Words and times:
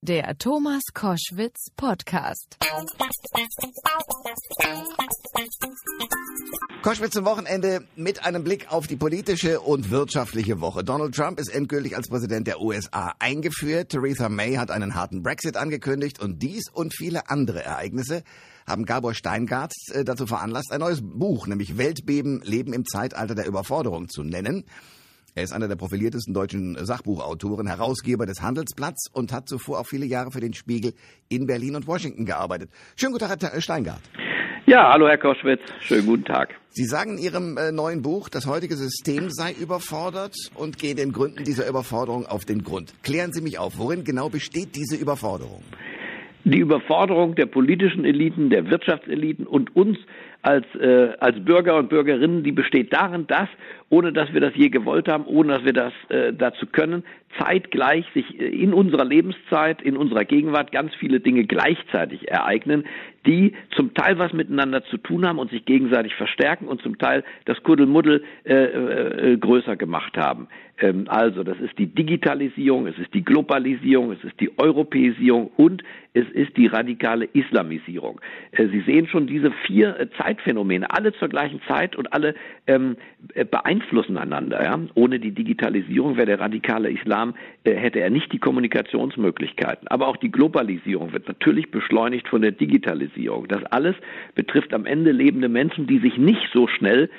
Der 0.00 0.38
Thomas 0.38 0.82
Koschwitz 0.94 1.70
Podcast. 1.76 2.56
Koschwitz 6.82 7.14
zum 7.14 7.24
Wochenende 7.24 7.84
mit 7.96 8.24
einem 8.24 8.44
Blick 8.44 8.70
auf 8.70 8.86
die 8.86 8.94
politische 8.94 9.58
und 9.60 9.90
wirtschaftliche 9.90 10.60
Woche. 10.60 10.84
Donald 10.84 11.16
Trump 11.16 11.40
ist 11.40 11.48
endgültig 11.48 11.96
als 11.96 12.06
Präsident 12.06 12.46
der 12.46 12.60
USA 12.60 13.16
eingeführt. 13.18 13.88
Theresa 13.88 14.28
May 14.28 14.54
hat 14.54 14.70
einen 14.70 14.94
harten 14.94 15.24
Brexit 15.24 15.56
angekündigt 15.56 16.20
und 16.20 16.44
dies 16.44 16.70
und 16.72 16.94
viele 16.94 17.28
andere 17.28 17.64
Ereignisse 17.64 18.22
haben 18.68 18.84
Gabor 18.84 19.14
Steingart 19.14 19.72
äh, 19.90 20.04
dazu 20.04 20.28
veranlasst, 20.28 20.70
ein 20.70 20.78
neues 20.78 21.00
Buch, 21.02 21.48
nämlich 21.48 21.76
Weltbeben, 21.76 22.40
Leben 22.44 22.72
im 22.72 22.86
Zeitalter 22.86 23.34
der 23.34 23.46
Überforderung 23.46 24.08
zu 24.08 24.22
nennen. 24.22 24.64
Er 25.38 25.44
ist 25.44 25.52
einer 25.52 25.68
der 25.68 25.76
profiliertesten 25.76 26.34
deutschen 26.34 26.76
Sachbuchautoren, 26.84 27.68
Herausgeber 27.68 28.26
des 28.26 28.42
Handelsblatts 28.42 29.08
und 29.12 29.32
hat 29.32 29.48
zuvor 29.48 29.78
auch 29.78 29.86
viele 29.86 30.04
Jahre 30.04 30.32
für 30.32 30.40
den 30.40 30.52
Spiegel 30.52 30.94
in 31.28 31.46
Berlin 31.46 31.76
und 31.76 31.86
Washington 31.86 32.26
gearbeitet. 32.26 32.70
Schönen 32.96 33.12
guten 33.12 33.28
Tag, 33.28 33.40
Herr 33.40 33.60
Steingart. 33.60 34.00
Ja, 34.66 34.92
hallo 34.92 35.06
Herr 35.06 35.16
Koschwitz, 35.16 35.60
schönen 35.78 36.06
guten 36.06 36.24
Tag. 36.24 36.56
Sie 36.70 36.86
sagen 36.86 37.18
in 37.18 37.18
Ihrem 37.18 37.56
äh, 37.56 37.70
neuen 37.70 38.02
Buch, 38.02 38.28
das 38.28 38.46
heutige 38.46 38.74
System 38.74 39.30
sei 39.30 39.52
überfordert 39.52 40.34
und 40.56 40.76
gehen 40.76 40.96
den 40.96 41.12
Gründen 41.12 41.44
dieser 41.44 41.68
Überforderung 41.68 42.26
auf 42.26 42.44
den 42.44 42.64
Grund. 42.64 42.92
Klären 43.04 43.32
Sie 43.32 43.40
mich 43.40 43.60
auf, 43.60 43.78
worin 43.78 44.02
genau 44.02 44.30
besteht 44.30 44.74
diese 44.74 44.96
Überforderung? 44.96 45.62
Die 46.48 46.60
Überforderung 46.60 47.34
der 47.34 47.44
politischen 47.44 48.06
Eliten, 48.06 48.48
der 48.48 48.70
Wirtschaftseliten 48.70 49.46
und 49.46 49.76
uns 49.76 49.98
als, 50.40 50.64
äh, 50.76 51.10
als 51.20 51.44
Bürger 51.44 51.76
und 51.76 51.90
Bürgerinnen, 51.90 52.42
die 52.42 52.52
besteht 52.52 52.90
darin, 52.90 53.26
dass, 53.26 53.50
ohne 53.90 54.14
dass 54.14 54.32
wir 54.32 54.40
das 54.40 54.54
je 54.54 54.70
gewollt 54.70 55.08
haben, 55.08 55.26
ohne 55.26 55.52
dass 55.52 55.64
wir 55.66 55.74
das 55.74 55.92
äh, 56.08 56.32
dazu 56.32 56.64
können, 56.64 57.04
zeitgleich 57.38 58.06
sich 58.14 58.40
äh, 58.40 58.46
in 58.46 58.72
unserer 58.72 59.04
Lebenszeit, 59.04 59.82
in 59.82 59.98
unserer 59.98 60.24
Gegenwart 60.24 60.72
ganz 60.72 60.94
viele 60.94 61.20
Dinge 61.20 61.44
gleichzeitig 61.44 62.30
ereignen, 62.30 62.84
die 63.26 63.52
zum 63.76 63.92
Teil 63.92 64.18
was 64.18 64.32
miteinander 64.32 64.82
zu 64.84 64.96
tun 64.96 65.26
haben 65.26 65.38
und 65.38 65.50
sich 65.50 65.66
gegenseitig 65.66 66.14
verstärken 66.14 66.66
und 66.66 66.80
zum 66.80 66.96
Teil 66.96 67.24
das 67.44 67.62
Kuddelmuddel 67.62 68.24
äh, 68.44 68.54
äh, 68.54 69.36
größer 69.36 69.76
gemacht 69.76 70.16
haben. 70.16 70.48
Ähm, 70.80 71.04
also, 71.08 71.42
das 71.42 71.58
ist 71.60 71.78
die 71.78 71.86
Digitalisierung, 71.86 72.86
es 72.86 72.98
ist 72.98 73.12
die 73.14 73.24
Globalisierung, 73.24 74.12
es 74.12 74.22
ist 74.24 74.38
die 74.40 74.56
Europäisierung 74.58 75.50
und 75.56 75.82
es 76.14 76.28
ist 76.30 76.56
die 76.56 76.66
radikale 76.66 77.26
Islamisierung. 77.32 78.20
Äh, 78.52 78.68
Sie 78.68 78.80
sehen 78.82 79.06
schon 79.08 79.26
diese 79.26 79.50
vier 79.66 79.98
äh, 79.98 80.08
Zeitphänomene, 80.16 80.90
alle 80.90 81.12
zur 81.14 81.28
gleichen 81.28 81.60
Zeit 81.66 81.96
und 81.96 82.12
alle 82.12 82.34
ähm, 82.66 82.96
äh, 83.34 83.44
beeinflussen 83.44 84.16
einander. 84.18 84.62
Ja? 84.62 84.78
Ohne 84.94 85.18
die 85.18 85.32
Digitalisierung 85.32 86.16
wäre 86.16 86.26
der 86.26 86.40
radikale 86.40 86.90
Islam, 86.90 87.34
äh, 87.64 87.74
hätte 87.74 88.00
er 88.00 88.10
nicht 88.10 88.32
die 88.32 88.38
Kommunikationsmöglichkeiten. 88.38 89.88
Aber 89.88 90.08
auch 90.08 90.16
die 90.16 90.30
Globalisierung 90.30 91.12
wird 91.12 91.28
natürlich 91.28 91.70
beschleunigt 91.70 92.28
von 92.28 92.42
der 92.42 92.52
Digitalisierung. 92.52 93.48
Das 93.48 93.64
alles 93.64 93.96
betrifft 94.34 94.72
am 94.74 94.86
Ende 94.86 95.12
lebende 95.12 95.48
Menschen, 95.48 95.86
die 95.86 95.98
sich 95.98 96.16
nicht 96.18 96.48
so 96.52 96.66
schnell 96.68 97.10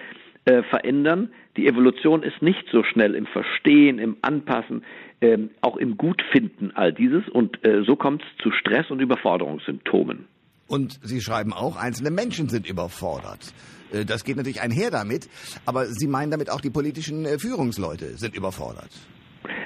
äh, 0.49 0.63
verändern. 0.63 1.29
Die 1.57 1.67
Evolution 1.67 2.23
ist 2.23 2.41
nicht 2.41 2.65
so 2.71 2.83
schnell 2.83 3.13
im 3.13 3.27
Verstehen, 3.27 3.99
im 3.99 4.17
Anpassen, 4.21 4.83
ähm, 5.21 5.51
auch 5.61 5.77
im 5.77 5.95
Gutfinden 5.95 6.71
all 6.75 6.91
dieses. 6.91 7.29
Und 7.29 7.63
äh, 7.63 7.83
so 7.85 7.95
kommt 7.95 8.23
es 8.23 8.43
zu 8.43 8.49
Stress- 8.51 8.89
und 8.89 8.99
Überforderungssymptomen. 8.99 10.25
Und 10.67 10.99
Sie 11.03 11.21
schreiben 11.21 11.53
auch, 11.53 11.75
einzelne 11.75 12.09
Menschen 12.09 12.49
sind 12.49 12.67
überfordert. 12.67 13.53
Äh, 13.91 14.05
das 14.05 14.23
geht 14.23 14.37
natürlich 14.37 14.61
einher 14.61 14.89
damit, 14.89 15.29
aber 15.67 15.85
Sie 15.85 16.07
meinen 16.07 16.31
damit 16.31 16.49
auch, 16.49 16.61
die 16.61 16.71
politischen 16.71 17.25
äh, 17.25 17.37
Führungsleute 17.37 18.17
sind 18.17 18.35
überfordert. 18.35 18.89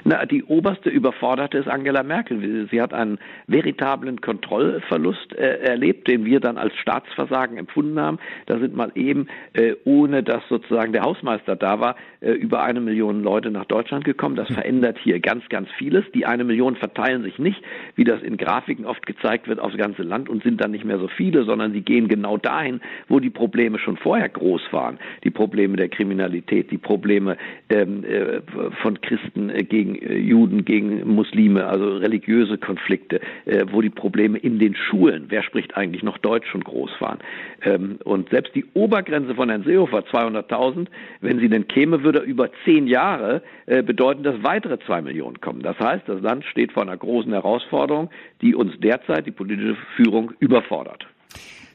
Na, 0.06 0.26
die 0.26 0.44
oberste 0.44 0.90
Überforderte 0.90 1.56
ist 1.56 1.66
Angela 1.68 2.02
Merkel. 2.02 2.68
Sie 2.70 2.80
hat 2.80 2.92
einen 2.92 3.18
veritablen 3.46 4.20
Kontrollverlust 4.20 5.32
äh, 5.34 5.60
erlebt, 5.60 6.08
den 6.08 6.26
wir 6.26 6.40
dann 6.40 6.58
als 6.58 6.74
Staatsversagen 6.76 7.56
empfunden 7.56 7.98
haben. 7.98 8.18
Da 8.44 8.58
sind 8.58 8.76
mal 8.76 8.92
eben, 8.94 9.28
äh, 9.54 9.74
ohne 9.84 10.22
dass 10.22 10.46
sozusagen 10.50 10.92
der 10.92 11.02
Hausmeister 11.02 11.56
da 11.56 11.80
war, 11.80 11.96
über 12.32 12.62
eine 12.62 12.80
Million 12.80 13.22
Leute 13.22 13.50
nach 13.50 13.66
Deutschland 13.66 14.04
gekommen. 14.04 14.36
Das 14.36 14.48
verändert 14.48 14.98
hier 15.02 15.20
ganz, 15.20 15.48
ganz 15.48 15.68
vieles. 15.78 16.04
Die 16.14 16.26
eine 16.26 16.44
Million 16.44 16.76
verteilen 16.76 17.22
sich 17.22 17.38
nicht, 17.38 17.62
wie 17.96 18.04
das 18.04 18.22
in 18.22 18.36
Grafiken 18.36 18.86
oft 18.86 19.04
gezeigt 19.06 19.48
wird, 19.48 19.60
aufs 19.60 19.76
ganze 19.76 20.02
Land 20.02 20.28
und 20.28 20.42
sind 20.42 20.60
dann 20.60 20.70
nicht 20.70 20.84
mehr 20.84 20.98
so 20.98 21.08
viele, 21.08 21.44
sondern 21.44 21.72
sie 21.72 21.82
gehen 21.82 22.08
genau 22.08 22.36
dahin, 22.36 22.80
wo 23.08 23.20
die 23.20 23.30
Probleme 23.30 23.78
schon 23.78 23.96
vorher 23.96 24.28
groß 24.28 24.62
waren. 24.70 24.98
Die 25.24 25.30
Probleme 25.30 25.76
der 25.76 25.88
Kriminalität, 25.88 26.70
die 26.70 26.78
Probleme 26.78 27.36
ähm, 27.68 28.04
äh, 28.04 28.40
von 28.82 29.00
Christen 29.00 29.50
äh, 29.50 29.64
gegen 29.64 29.96
äh, 29.96 30.16
Juden, 30.16 30.64
gegen 30.64 31.06
Muslime, 31.14 31.66
also 31.66 31.96
religiöse 31.96 32.58
Konflikte, 32.58 33.20
äh, 33.46 33.64
wo 33.70 33.80
die 33.80 33.90
Probleme 33.90 34.38
in 34.38 34.58
den 34.58 34.74
Schulen, 34.74 35.26
wer 35.28 35.42
spricht 35.42 35.76
eigentlich 35.76 36.02
noch 36.02 36.18
Deutsch, 36.18 36.48
schon 36.50 36.64
groß 36.64 36.90
waren. 37.00 37.18
Ähm, 37.62 37.98
und 38.04 38.30
selbst 38.30 38.54
die 38.54 38.64
Obergrenze 38.74 39.34
von 39.34 39.48
Herrn 39.48 39.64
Seehofer, 39.64 40.00
200.000, 40.00 40.86
wenn 41.20 41.38
sie 41.38 41.48
denn 41.48 41.66
käme, 41.68 42.02
würde 42.02 42.13
über 42.22 42.50
zehn 42.64 42.86
Jahre 42.86 43.42
äh, 43.66 43.82
bedeuten, 43.82 44.22
dass 44.22 44.42
weitere 44.42 44.78
zwei 44.86 45.02
Millionen 45.02 45.40
kommen. 45.40 45.62
Das 45.62 45.78
heißt, 45.78 46.08
das 46.08 46.20
Land 46.20 46.44
steht 46.44 46.72
vor 46.72 46.82
einer 46.82 46.96
großen 46.96 47.32
Herausforderung, 47.32 48.10
die 48.40 48.54
uns 48.54 48.72
derzeit, 48.80 49.26
die 49.26 49.30
politische 49.30 49.76
Führung, 49.96 50.32
überfordert. 50.38 51.06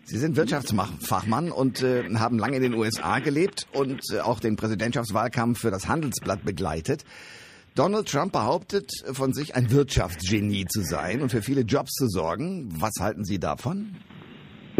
Sie 0.03 0.17
sind 0.17 0.37
Wirtschaftsfachmann 0.37 1.51
und 1.51 1.83
äh, 1.83 2.03
haben 2.15 2.39
lange 2.39 2.57
in 2.57 2.63
den 2.63 2.73
USA 2.73 3.19
gelebt 3.19 3.67
und 3.73 4.01
äh, 4.11 4.21
auch 4.21 4.39
den 4.39 4.55
Präsidentschaftswahlkampf 4.55 5.59
für 5.59 5.69
das 5.69 5.87
Handelsblatt 5.87 6.43
begleitet. 6.43 7.03
Donald 7.75 8.09
Trump 8.09 8.33
behauptet 8.33 8.91
von 9.13 9.33
sich 9.33 9.55
ein 9.55 9.71
Wirtschaftsgenie 9.71 10.65
zu 10.65 10.81
sein 10.81 11.21
und 11.21 11.29
für 11.29 11.41
viele 11.41 11.61
Jobs 11.61 11.91
zu 11.91 12.07
sorgen. 12.07 12.69
Was 12.79 12.93
halten 12.99 13.23
Sie 13.23 13.39
davon? 13.39 13.95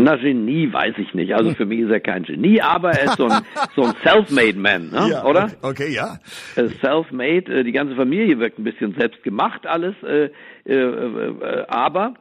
Na, 0.04 0.16
Genie 0.16 0.72
weiß 0.72 0.96
ich 0.98 1.14
nicht. 1.14 1.34
Also 1.34 1.52
für 1.52 1.66
mich 1.66 1.80
ist 1.80 1.92
er 1.92 2.00
kein 2.00 2.24
Genie, 2.24 2.62
aber 2.62 2.92
er 2.92 3.06
ist 3.06 3.18
so 3.18 3.26
ein, 3.26 3.42
so 3.76 3.84
ein 3.84 3.94
Self-Made 4.04 4.58
Man, 4.58 4.90
ne? 4.90 5.10
Ja, 5.12 5.26
oder? 5.26 5.52
Okay, 5.62 5.94
ja. 5.94 6.20
Self-Made, 6.56 7.54
äh, 7.54 7.64
die 7.64 7.72
ganze 7.72 7.96
Familie 7.96 8.40
wirkt 8.40 8.60
ein 8.60 8.64
bisschen 8.64 8.96
selbst 8.98 9.24
gemacht 9.24 9.68
alles, 9.68 9.96
äh, 10.04 10.30
äh, 10.66 10.74
äh, 10.74 11.66
aber 11.68 12.14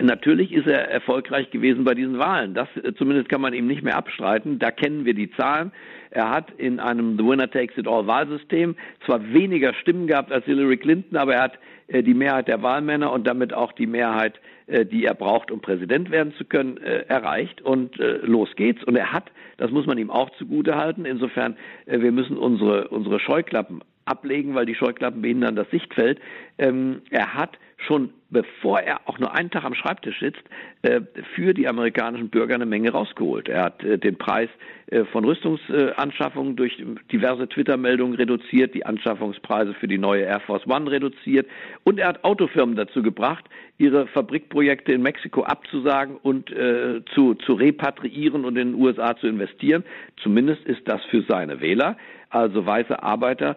Natürlich 0.00 0.52
ist 0.52 0.66
er 0.66 0.90
erfolgreich 0.90 1.50
gewesen 1.50 1.84
bei 1.84 1.92
diesen 1.92 2.18
Wahlen. 2.18 2.54
Das 2.54 2.66
zumindest 2.96 3.28
kann 3.28 3.42
man 3.42 3.52
ihm 3.52 3.66
nicht 3.66 3.82
mehr 3.82 3.94
abstreiten. 3.94 4.58
Da 4.58 4.70
kennen 4.70 5.04
wir 5.04 5.12
die 5.12 5.30
Zahlen. 5.32 5.70
Er 6.10 6.30
hat 6.30 6.50
in 6.56 6.80
einem 6.80 7.18
The 7.18 7.24
Winner 7.24 7.50
Takes 7.50 7.76
It 7.76 7.86
All 7.86 8.06
Wahlsystem 8.06 8.74
zwar 9.04 9.34
weniger 9.34 9.74
Stimmen 9.74 10.06
gehabt 10.06 10.32
als 10.32 10.46
Hillary 10.46 10.78
Clinton, 10.78 11.18
aber 11.18 11.34
er 11.34 11.42
hat 11.42 11.58
die 11.90 12.14
Mehrheit 12.14 12.48
der 12.48 12.62
Wahlmänner 12.62 13.12
und 13.12 13.26
damit 13.26 13.52
auch 13.52 13.72
die 13.72 13.86
Mehrheit, 13.86 14.40
die 14.84 15.04
er 15.04 15.14
braucht, 15.14 15.50
um 15.50 15.60
Präsident 15.60 16.10
werden 16.10 16.32
zu 16.34 16.44
können, 16.44 16.78
äh, 16.78 17.04
erreicht. 17.08 17.62
Und 17.62 17.98
äh, 18.00 18.18
los 18.22 18.48
geht's. 18.56 18.82
Und 18.84 18.96
er 18.96 19.12
hat, 19.12 19.30
das 19.58 19.70
muss 19.70 19.86
man 19.86 19.98
ihm 19.98 20.10
auch 20.10 20.30
zugutehalten. 20.30 21.04
Insofern, 21.04 21.56
äh, 21.86 22.00
wir 22.00 22.12
müssen 22.12 22.36
unsere, 22.36 22.88
unsere 22.88 23.20
Scheuklappen 23.20 23.82
ablegen, 24.04 24.54
weil 24.54 24.66
die 24.66 24.74
Scheuklappen 24.74 25.22
behindern 25.22 25.56
das 25.56 25.70
Sichtfeld. 25.70 26.20
Ähm, 26.58 27.02
er 27.10 27.34
hat 27.34 27.58
schon 27.76 28.10
bevor 28.32 28.80
er 28.80 29.00
auch 29.06 29.18
nur 29.18 29.34
einen 29.34 29.50
Tag 29.50 29.64
am 29.64 29.74
Schreibtisch 29.74 30.18
sitzt, 30.18 30.42
äh, 30.82 31.02
für 31.34 31.52
die 31.52 31.68
amerikanischen 31.68 32.30
Bürger 32.30 32.54
eine 32.54 32.66
Menge 32.66 32.90
rausgeholt. 32.90 33.48
Er 33.48 33.64
hat 33.64 33.84
äh, 33.84 33.98
den 33.98 34.16
Preis 34.16 34.48
äh, 34.86 35.04
von 35.04 35.24
Rüstungsanschaffungen 35.24 36.56
durch 36.56 36.82
diverse 37.12 37.48
Twitter-Meldungen 37.48 38.14
reduziert, 38.14 38.74
die 38.74 38.86
Anschaffungspreise 38.86 39.74
für 39.74 39.86
die 39.86 39.98
neue 39.98 40.22
Air 40.22 40.40
Force 40.40 40.66
One 40.66 40.90
reduziert 40.90 41.46
und 41.84 42.00
er 42.00 42.08
hat 42.08 42.24
Autofirmen 42.24 42.74
dazu 42.74 43.02
gebracht, 43.02 43.44
ihre 43.76 44.06
Fabrikprojekte 44.06 44.92
in 44.92 45.02
Mexiko 45.02 45.42
abzusagen 45.42 46.16
und 46.16 46.50
äh, 46.50 47.02
zu, 47.14 47.34
zu 47.34 47.52
repatriieren 47.52 48.44
und 48.44 48.56
in 48.56 48.72
den 48.72 48.80
USA 48.80 49.16
zu 49.16 49.26
investieren. 49.26 49.84
Zumindest 50.22 50.64
ist 50.64 50.88
das 50.88 51.04
für 51.10 51.22
seine 51.28 51.60
Wähler 51.60 51.96
also 52.32 52.64
weiße 52.64 53.02
Arbeiterschaft 53.02 53.56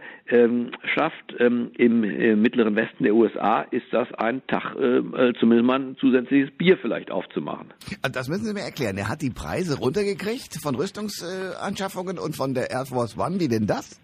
ähm, 1.39 1.71
im 1.77 2.03
äh, 2.03 2.35
mittleren 2.35 2.75
Westen 2.75 3.05
der 3.05 3.15
USA, 3.15 3.61
ist 3.71 3.85
das 3.91 4.11
ein 4.15 4.45
Tag, 4.47 4.75
äh, 4.75 4.97
äh, 4.97 5.33
zumindest 5.39 5.65
mal 5.65 5.79
ein 5.79 5.97
zusätzliches 5.97 6.51
Bier 6.57 6.77
vielleicht 6.81 7.09
aufzumachen. 7.09 7.73
Das 8.11 8.27
müssen 8.27 8.43
Sie 8.43 8.53
mir 8.53 8.61
erklären. 8.61 8.97
Er 8.97 9.07
hat 9.07 9.21
die 9.21 9.29
Preise 9.29 9.79
runtergekriegt 9.79 10.55
von 10.61 10.75
Rüstungsanschaffungen 10.75 12.19
und 12.19 12.35
von 12.35 12.53
der 12.53 12.69
Air 12.69 12.85
Force 12.85 13.17
One. 13.17 13.39
Wie 13.39 13.47
denn 13.47 13.65
das? 13.65 14.01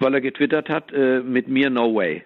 Weil 0.00 0.14
er 0.14 0.20
getwittert 0.20 0.68
hat, 0.68 0.92
äh, 0.92 1.20
mit 1.20 1.46
mir 1.46 1.70
no 1.70 1.94
way. 1.94 2.24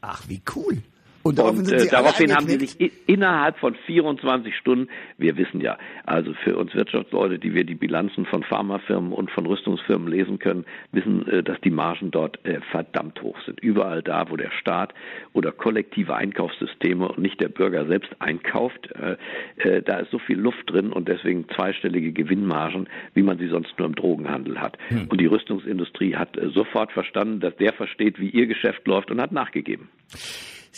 Ach, 0.00 0.28
wie 0.28 0.42
cool. 0.56 0.82
Und, 1.26 1.40
und 1.40 1.72
äh, 1.72 1.88
daraufhin 1.90 2.32
haben 2.32 2.46
sie 2.46 2.56
sich 2.64 2.92
innerhalb 3.08 3.58
von 3.58 3.74
24 3.74 4.54
Stunden, 4.54 4.88
wir 5.18 5.36
wissen 5.36 5.60
ja, 5.60 5.76
also 6.04 6.32
für 6.44 6.56
uns 6.56 6.72
Wirtschaftsleute, 6.72 7.40
die 7.40 7.52
wir 7.52 7.64
die 7.64 7.74
Bilanzen 7.74 8.26
von 8.26 8.44
Pharmafirmen 8.44 9.12
und 9.12 9.28
von 9.32 9.44
Rüstungsfirmen 9.44 10.06
lesen 10.06 10.38
können, 10.38 10.64
wissen, 10.92 11.26
äh, 11.26 11.42
dass 11.42 11.60
die 11.62 11.70
Margen 11.70 12.12
dort 12.12 12.38
äh, 12.44 12.60
verdammt 12.70 13.20
hoch 13.22 13.36
sind. 13.44 13.58
Überall 13.60 14.02
da, 14.02 14.30
wo 14.30 14.36
der 14.36 14.52
Staat 14.52 14.94
oder 15.32 15.50
kollektive 15.50 16.14
Einkaufssysteme 16.14 17.08
und 17.08 17.18
nicht 17.18 17.40
der 17.40 17.48
Bürger 17.48 17.86
selbst 17.86 18.10
einkauft, 18.20 18.88
äh, 18.92 19.16
äh, 19.56 19.82
da 19.82 19.98
ist 19.98 20.12
so 20.12 20.20
viel 20.20 20.38
Luft 20.38 20.70
drin 20.70 20.92
und 20.92 21.08
deswegen 21.08 21.48
zweistellige 21.48 22.12
Gewinnmargen, 22.12 22.88
wie 23.14 23.22
man 23.22 23.38
sie 23.38 23.48
sonst 23.48 23.76
nur 23.78 23.88
im 23.88 23.96
Drogenhandel 23.96 24.60
hat. 24.60 24.78
Hm. 24.88 25.08
Und 25.08 25.20
die 25.20 25.26
Rüstungsindustrie 25.26 26.14
hat 26.14 26.36
äh, 26.36 26.50
sofort 26.50 26.92
verstanden, 26.92 27.40
dass 27.40 27.56
der 27.56 27.72
versteht, 27.72 28.20
wie 28.20 28.30
ihr 28.30 28.46
Geschäft 28.46 28.86
läuft 28.86 29.10
und 29.10 29.20
hat 29.20 29.32
nachgegeben. 29.32 29.88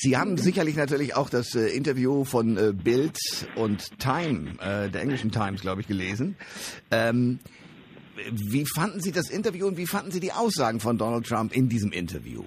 Sie 0.00 0.16
haben 0.16 0.36
sicherlich 0.38 0.76
natürlich 0.76 1.16
auch 1.16 1.28
das 1.28 1.56
äh, 1.56 1.66
Interview 1.70 2.22
von 2.22 2.56
äh, 2.56 2.72
Bild 2.72 3.18
und 3.56 3.98
Time, 3.98 4.52
äh, 4.60 4.88
der 4.88 5.02
englischen 5.02 5.32
Times, 5.32 5.60
glaube 5.60 5.80
ich, 5.80 5.88
gelesen. 5.88 6.36
Ähm, 6.92 7.40
wie 8.30 8.64
fanden 8.64 9.00
Sie 9.00 9.10
das 9.10 9.28
Interview 9.28 9.66
und 9.66 9.76
wie 9.76 9.88
fanden 9.88 10.12
Sie 10.12 10.20
die 10.20 10.30
Aussagen 10.32 10.78
von 10.78 10.98
Donald 10.98 11.26
Trump 11.26 11.52
in 11.52 11.68
diesem 11.68 11.90
Interview? 11.90 12.44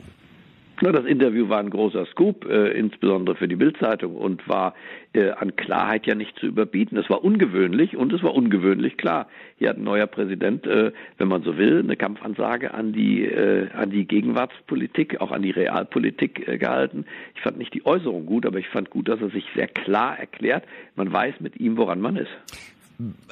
Na, 0.83 0.91
das 0.91 1.05
Interview 1.05 1.47
war 1.47 1.59
ein 1.59 1.69
großer 1.69 2.07
Scoop, 2.07 2.43
äh, 2.49 2.71
insbesondere 2.71 3.35
für 3.35 3.47
die 3.47 3.55
Bildzeitung 3.55 4.15
und 4.15 4.47
war 4.49 4.73
äh, 5.13 5.29
an 5.29 5.55
Klarheit 5.55 6.07
ja 6.07 6.15
nicht 6.15 6.39
zu 6.39 6.47
überbieten. 6.47 6.97
Es 6.97 7.07
war 7.07 7.23
ungewöhnlich 7.23 7.95
und 7.95 8.11
es 8.13 8.23
war 8.23 8.33
ungewöhnlich 8.33 8.97
klar. 8.97 9.27
Hier 9.59 9.69
hat 9.69 9.77
ein 9.77 9.83
neuer 9.83 10.07
Präsident, 10.07 10.65
äh, 10.65 10.91
wenn 11.19 11.27
man 11.27 11.43
so 11.43 11.55
will, 11.59 11.81
eine 11.83 11.95
Kampfansage 11.97 12.73
an 12.73 12.93
die 12.93 13.31
an 13.31 13.91
die 13.91 14.05
Gegenwartspolitik, 14.05 15.21
auch 15.21 15.31
an 15.31 15.43
die 15.43 15.51
Realpolitik 15.51 16.59
gehalten. 16.59 17.05
Ich 17.35 17.41
fand 17.41 17.57
nicht 17.59 17.73
die 17.73 17.85
Äußerung 17.85 18.25
gut, 18.25 18.47
aber 18.47 18.57
ich 18.57 18.67
fand 18.67 18.89
gut, 18.89 19.07
dass 19.07 19.21
er 19.21 19.29
sich 19.29 19.45
sehr 19.55 19.67
klar 19.67 20.17
erklärt. 20.17 20.63
Man 20.95 21.13
weiß 21.13 21.35
mit 21.39 21.59
ihm, 21.59 21.77
woran 21.77 22.01
man 22.01 22.15
ist 22.15 22.31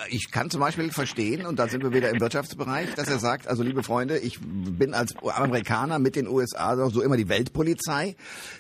ich 0.09 0.31
kann 0.31 0.49
zum 0.49 0.61
Beispiel 0.61 0.91
verstehen, 0.91 1.45
und 1.45 1.59
da 1.59 1.67
sind 1.67 1.83
wir 1.83 1.93
wieder 1.93 2.09
im 2.09 2.19
Wirtschaftsbereich, 2.19 2.93
dass 2.95 3.09
er 3.09 3.19
sagt, 3.19 3.47
also 3.47 3.63
liebe 3.63 3.83
Freunde, 3.83 4.17
ich 4.17 4.39
bin 4.41 4.93
als 4.93 5.15
Amerikaner 5.17 5.99
mit 5.99 6.15
den 6.15 6.27
USA 6.27 6.89
so 6.89 7.01
immer 7.01 7.17
die 7.17 7.29
Weltpolizei. 7.29 8.15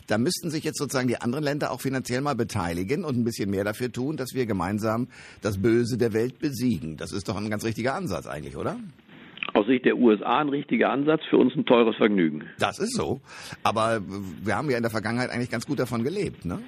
Da 0.07 0.17
müssten 0.17 0.49
sich 0.49 0.63
jetzt 0.63 0.77
sozusagen 0.77 1.07
die 1.07 1.21
anderen 1.21 1.43
Länder 1.43 1.71
auch 1.71 1.81
finanziell 1.81 2.21
mal 2.21 2.35
beteiligen 2.35 3.03
und 3.05 3.17
ein 3.17 3.23
bisschen 3.23 3.49
mehr 3.49 3.63
dafür 3.63 3.91
tun, 3.91 4.17
dass 4.17 4.33
wir 4.33 4.45
gemeinsam 4.45 5.07
das 5.41 5.61
Böse 5.61 5.97
der 5.97 6.13
Welt 6.13 6.39
besiegen. 6.39 6.97
Das 6.97 7.11
ist 7.11 7.29
doch 7.29 7.37
ein 7.37 7.49
ganz 7.49 7.63
richtiger 7.63 7.95
Ansatz 7.95 8.27
eigentlich, 8.27 8.57
oder? 8.57 8.77
Aus 9.53 9.65
Sicht 9.65 9.85
der 9.85 9.97
USA 9.97 10.39
ein 10.39 10.49
richtiger 10.49 10.91
Ansatz, 10.91 11.21
für 11.29 11.37
uns 11.37 11.55
ein 11.55 11.65
teures 11.65 11.95
Vergnügen. 11.95 12.43
Das 12.59 12.77
ist 12.77 12.95
so. 12.95 13.19
Aber 13.63 14.01
wir 14.43 14.55
haben 14.55 14.69
ja 14.69 14.77
in 14.77 14.83
der 14.83 14.91
Vergangenheit 14.91 15.31
eigentlich 15.31 15.49
ganz 15.49 15.65
gut 15.65 15.79
davon 15.79 16.03
gelebt, 16.03 16.45
ne? 16.45 16.59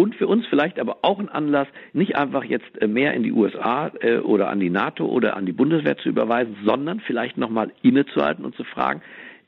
Und 0.00 0.14
für 0.14 0.28
uns 0.28 0.46
vielleicht 0.46 0.80
aber 0.80 1.00
auch 1.02 1.18
ein 1.18 1.28
Anlass, 1.28 1.68
nicht 1.92 2.16
einfach 2.16 2.42
jetzt 2.42 2.80
äh, 2.80 2.86
mehr 2.86 3.12
in 3.12 3.22
die 3.22 3.32
USA 3.32 3.92
äh, 4.00 4.16
oder 4.16 4.48
an 4.48 4.58
die 4.58 4.70
NATO 4.70 5.04
oder 5.04 5.36
an 5.36 5.44
die 5.44 5.52
Bundeswehr 5.52 5.98
zu 5.98 6.08
überweisen, 6.08 6.56
sondern 6.64 7.00
vielleicht 7.00 7.36
nochmal 7.36 7.70
innezuhalten 7.82 8.46
und 8.46 8.54
zu 8.54 8.64
fragen, 8.64 9.02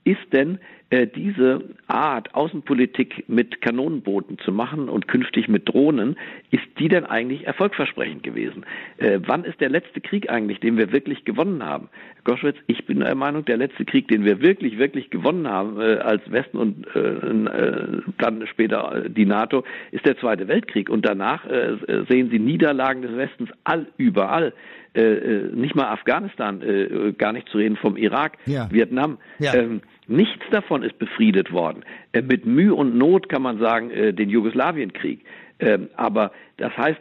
ist 0.04 0.30
denn 0.30 0.58
diese 0.92 1.62
Art, 1.86 2.34
Außenpolitik 2.34 3.24
mit 3.26 3.62
Kanonenbooten 3.62 4.38
zu 4.38 4.52
machen 4.52 4.88
und 4.88 5.08
künftig 5.08 5.48
mit 5.48 5.68
Drohnen, 5.68 6.16
ist 6.50 6.64
die 6.78 6.88
denn 6.88 7.06
eigentlich 7.06 7.46
erfolgversprechend 7.46 8.22
gewesen? 8.22 8.64
Äh, 8.98 9.20
wann 9.26 9.44
ist 9.44 9.60
der 9.60 9.70
letzte 9.70 10.00
Krieg 10.00 10.30
eigentlich, 10.30 10.60
den 10.60 10.76
wir 10.76 10.92
wirklich 10.92 11.24
gewonnen 11.24 11.64
haben? 11.64 11.88
Herr 12.16 12.34
Goschwitz, 12.34 12.56
ich 12.66 12.84
bin 12.84 13.00
der 13.00 13.14
Meinung, 13.14 13.44
der 13.46 13.56
letzte 13.56 13.84
Krieg, 13.84 14.08
den 14.08 14.24
wir 14.24 14.42
wirklich, 14.42 14.78
wirklich 14.78 15.10
gewonnen 15.10 15.48
haben 15.48 15.80
äh, 15.80 15.96
als 15.96 16.30
Westen 16.30 16.58
und 16.58 16.86
äh, 16.94 17.00
äh, 17.00 18.02
dann 18.18 18.46
später 18.46 19.04
die 19.08 19.26
NATO, 19.26 19.64
ist 19.92 20.04
der 20.04 20.18
Zweite 20.18 20.46
Weltkrieg. 20.48 20.90
Und 20.90 21.06
danach 21.06 21.46
äh, 21.46 21.76
sehen 22.08 22.28
Sie 22.30 22.38
Niederlagen 22.38 23.02
des 23.02 23.16
Westens 23.16 23.50
all 23.64 23.86
überall. 23.96 24.52
Äh, 24.94 25.48
nicht 25.54 25.74
mal 25.74 25.88
Afghanistan, 25.88 26.60
äh, 26.60 27.12
gar 27.16 27.32
nicht 27.32 27.48
zu 27.48 27.56
reden 27.56 27.76
vom 27.76 27.96
Irak, 27.96 28.36
ja. 28.44 28.70
Vietnam. 28.70 29.16
Ja. 29.38 29.54
Ähm, 29.54 29.80
Nichts 30.08 30.44
davon 30.50 30.82
ist 30.82 30.98
befriedet 30.98 31.52
worden. 31.52 31.84
Äh, 32.12 32.22
mit 32.22 32.44
Mühe 32.44 32.74
und 32.74 32.96
Not 32.96 33.28
kann 33.28 33.42
man 33.42 33.58
sagen, 33.58 33.90
äh, 33.90 34.12
den 34.12 34.28
Jugoslawienkrieg. 34.28 35.24
Ähm, 35.60 35.88
aber 35.96 36.32
das 36.56 36.76
heißt, 36.76 37.00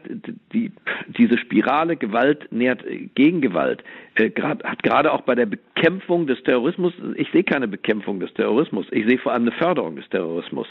die, 0.53 0.71
diese 1.17 1.37
Spirale 1.39 1.95
Gewalt 1.95 2.51
nährt 2.51 2.85
äh, 2.85 3.09
Gegengewalt. 3.15 3.83
hat 4.15 4.83
gerade 4.83 5.11
auch 5.11 5.21
bei 5.21 5.33
der 5.33 5.47
Bekämpfung 5.47 6.27
des 6.27 6.41
Terrorismus, 6.43 6.93
ich 7.15 7.27
sehe 7.31 7.43
keine 7.43 7.67
Bekämpfung 7.67 8.19
des 8.19 8.31
Terrorismus, 8.35 8.85
ich 8.91 9.07
sehe 9.07 9.17
vor 9.17 9.31
allem 9.31 9.43
eine 9.43 9.51
Förderung 9.53 9.95
des 9.95 10.07
Terrorismus. 10.09 10.67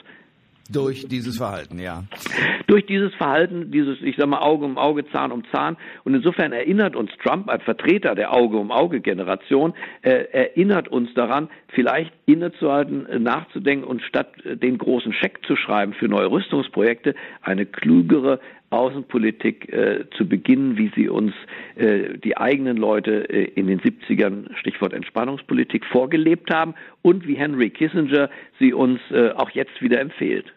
Durch 0.72 1.06
dieses 1.08 1.38
Verhalten, 1.38 1.78
ja. 1.78 2.04
Durch 2.66 2.86
dieses 2.86 3.12
Verhalten, 3.14 3.70
dieses, 3.70 4.00
ich 4.02 4.16
sag 4.16 4.28
mal, 4.28 4.38
Auge 4.38 4.64
um 4.64 4.78
Auge, 4.78 5.04
Zahn 5.10 5.32
um 5.32 5.42
Zahn. 5.52 5.76
Und 6.04 6.14
insofern 6.14 6.52
erinnert 6.52 6.94
uns 6.94 7.10
Trump 7.22 7.48
als 7.48 7.62
Vertreter 7.64 8.14
der 8.14 8.32
Auge 8.32 8.56
um 8.56 8.70
Auge 8.70 9.00
Generation, 9.00 9.74
äh, 10.02 10.26
erinnert 10.32 10.88
uns 10.88 11.12
daran, 11.14 11.48
vielleicht 11.74 12.12
innezuhalten, 12.26 13.06
äh, 13.06 13.18
nachzudenken 13.18 13.84
und 13.84 14.02
statt 14.02 14.28
äh, 14.44 14.56
den 14.56 14.78
großen 14.78 15.12
Scheck 15.12 15.40
zu 15.46 15.56
schreiben 15.56 15.92
für 15.92 16.06
neue 16.06 16.30
Rüstungsprojekte, 16.30 17.14
eine 17.42 17.66
klügere 17.66 18.40
Außenpolitik 18.70 19.72
äh, 19.72 20.04
zu 20.16 20.28
beginnen, 20.28 20.76
wie 20.76 20.92
sie 20.94 21.08
uns 21.08 21.32
äh, 21.74 22.16
die 22.18 22.36
eigenen 22.36 22.76
Leute 22.76 23.28
äh, 23.28 23.44
in 23.56 23.66
den 23.66 23.80
70ern, 23.80 24.54
Stichwort 24.56 24.92
Entspannungspolitik, 24.92 25.84
vorgelebt 25.86 26.54
haben 26.54 26.74
und 27.02 27.26
wie 27.26 27.34
Henry 27.34 27.70
Kissinger 27.70 28.30
sie 28.60 28.72
uns 28.72 29.00
äh, 29.10 29.30
auch 29.30 29.50
jetzt 29.50 29.82
wieder 29.82 30.00
empfiehlt. 30.00 30.52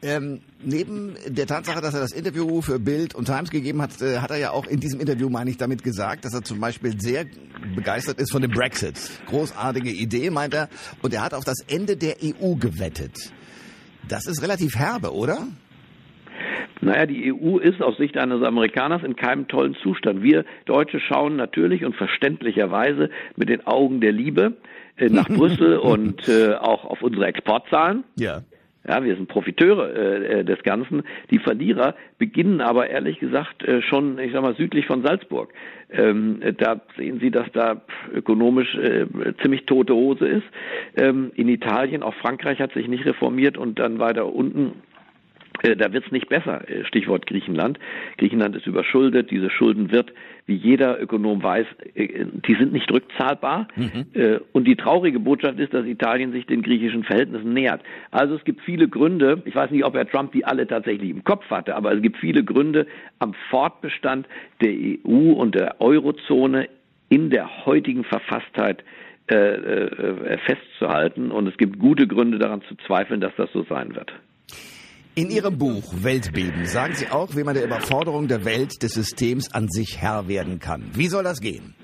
Ähm, 0.00 0.42
neben 0.62 1.16
der 1.26 1.46
Tatsache, 1.46 1.80
dass 1.80 1.92
er 1.92 2.00
das 2.00 2.12
Interview 2.12 2.60
für 2.60 2.78
Bild 2.78 3.16
und 3.16 3.24
Times 3.24 3.50
gegeben 3.50 3.82
hat, 3.82 4.00
äh, 4.00 4.18
hat 4.18 4.30
er 4.30 4.36
ja 4.36 4.50
auch 4.52 4.66
in 4.66 4.78
diesem 4.78 5.00
Interview, 5.00 5.28
meine 5.28 5.50
ich, 5.50 5.56
damit 5.56 5.82
gesagt, 5.82 6.24
dass 6.24 6.34
er 6.34 6.42
zum 6.42 6.60
Beispiel 6.60 7.00
sehr 7.00 7.26
begeistert 7.74 8.20
ist 8.20 8.30
von 8.30 8.42
dem 8.42 8.52
Brexit. 8.52 8.94
Großartige 9.26 9.90
Idee, 9.90 10.30
meint 10.30 10.54
er. 10.54 10.68
Und 11.02 11.14
er 11.14 11.24
hat 11.24 11.34
auf 11.34 11.44
das 11.44 11.56
Ende 11.68 11.96
der 11.96 12.16
EU 12.22 12.54
gewettet. 12.54 13.32
Das 14.08 14.26
ist 14.26 14.40
relativ 14.40 14.76
herbe, 14.76 15.12
oder? 15.12 15.48
Naja, 16.80 17.06
die 17.06 17.32
EU 17.32 17.58
ist 17.58 17.82
aus 17.82 17.96
Sicht 17.96 18.16
eines 18.16 18.42
Amerikaners 18.44 19.02
in 19.02 19.16
keinem 19.16 19.48
tollen 19.48 19.74
Zustand. 19.82 20.22
Wir 20.22 20.44
Deutsche 20.66 21.00
schauen 21.00 21.34
natürlich 21.34 21.84
und 21.84 21.96
verständlicherweise 21.96 23.10
mit 23.34 23.48
den 23.48 23.66
Augen 23.66 24.00
der 24.00 24.12
Liebe 24.12 24.58
äh, 24.96 25.08
nach 25.08 25.28
Brüssel 25.28 25.76
und 25.78 26.28
äh, 26.28 26.54
auch 26.54 26.84
auf 26.84 27.02
unsere 27.02 27.26
Exportzahlen. 27.26 28.04
Ja. 28.16 28.42
Ja, 28.88 29.04
wir 29.04 29.14
sind 29.16 29.28
Profiteure 29.28 29.94
äh, 29.94 30.40
äh, 30.40 30.44
des 30.44 30.62
Ganzen. 30.62 31.02
Die 31.30 31.38
Verlierer 31.38 31.94
beginnen 32.16 32.62
aber 32.62 32.88
ehrlich 32.88 33.18
gesagt 33.18 33.62
äh, 33.62 33.82
schon, 33.82 34.18
ich 34.18 34.32
sag 34.32 34.40
mal, 34.40 34.56
südlich 34.56 34.86
von 34.86 35.02
Salzburg. 35.02 35.52
Ähm, 35.90 36.40
da 36.56 36.80
sehen 36.96 37.20
Sie, 37.20 37.30
dass 37.30 37.46
da 37.52 37.82
ökonomisch 38.14 38.74
äh, 38.76 39.06
ziemlich 39.42 39.66
tote 39.66 39.94
Hose 39.94 40.26
ist. 40.26 40.46
Ähm, 40.96 41.32
in 41.34 41.48
Italien, 41.48 42.02
auch 42.02 42.14
Frankreich 42.14 42.60
hat 42.60 42.72
sich 42.72 42.88
nicht 42.88 43.04
reformiert 43.04 43.58
und 43.58 43.78
dann 43.78 43.98
weiter 43.98 44.32
unten 44.32 44.72
da 45.62 45.92
wird 45.92 46.06
es 46.06 46.12
nicht 46.12 46.28
besser. 46.28 46.68
Äh, 46.68 46.84
Stichwort 46.84 47.26
Griechenland. 47.26 47.78
Griechenland 48.16 48.54
ist 48.56 48.66
überschuldet. 48.66 49.30
Diese 49.30 49.50
Schulden 49.50 49.90
wird, 49.90 50.12
wie 50.46 50.54
jeder 50.54 51.00
Ökonom 51.00 51.42
weiß, 51.42 51.66
äh, 51.94 52.24
die 52.46 52.54
sind 52.54 52.72
nicht 52.72 52.90
rückzahlbar. 52.92 53.68
Mhm. 53.76 54.06
Und 54.52 54.66
die 54.66 54.76
traurige 54.76 55.20
Botschaft 55.20 55.58
ist, 55.58 55.74
dass 55.74 55.86
Italien 55.86 56.32
sich 56.32 56.46
den 56.46 56.62
griechischen 56.62 57.04
Verhältnissen 57.04 57.52
nähert. 57.52 57.82
Also 58.10 58.34
es 58.34 58.44
gibt 58.44 58.60
viele 58.62 58.88
Gründe. 58.88 59.42
Ich 59.44 59.54
weiß 59.54 59.70
nicht, 59.70 59.84
ob 59.84 59.94
Herr 59.94 60.08
Trump 60.08 60.32
die 60.32 60.44
alle 60.44 60.66
tatsächlich 60.66 61.10
im 61.10 61.24
Kopf 61.24 61.48
hatte, 61.50 61.74
aber 61.74 61.92
es 61.92 62.02
gibt 62.02 62.18
viele 62.18 62.44
Gründe 62.44 62.86
am 63.18 63.34
Fortbestand 63.50 64.26
der 64.60 64.72
EU 64.72 65.32
und 65.32 65.54
der 65.54 65.80
Eurozone 65.80 66.68
in 67.08 67.30
der 67.30 67.66
heutigen 67.66 68.04
Verfasstheit 68.04 68.84
festzuhalten. 70.46 71.30
Und 71.30 71.46
es 71.48 71.56
gibt 71.58 71.78
gute 71.78 72.06
Gründe 72.06 72.38
daran 72.38 72.62
zu 72.62 72.74
zweifeln, 72.86 73.20
dass 73.20 73.34
das 73.36 73.52
so 73.52 73.62
sein 73.64 73.94
wird. 73.94 74.10
In 75.18 75.30
Ihrem 75.30 75.58
Buch 75.58 75.82
Weltbeben 76.04 76.64
sagen 76.66 76.94
Sie 76.94 77.08
auch, 77.08 77.34
wie 77.34 77.42
man 77.42 77.54
der 77.54 77.64
Überforderung 77.64 78.28
der 78.28 78.44
Welt 78.44 78.84
des 78.84 78.92
Systems 78.92 79.52
an 79.52 79.66
sich 79.68 80.00
Herr 80.00 80.28
werden 80.28 80.60
kann. 80.60 80.92
Wie 80.94 81.08
soll 81.08 81.24
das 81.24 81.40
gehen? 81.40 81.74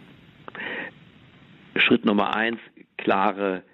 Schritt 1.74 2.04
Nummer 2.04 2.36
eins, 2.36 2.60
klare 2.96 3.64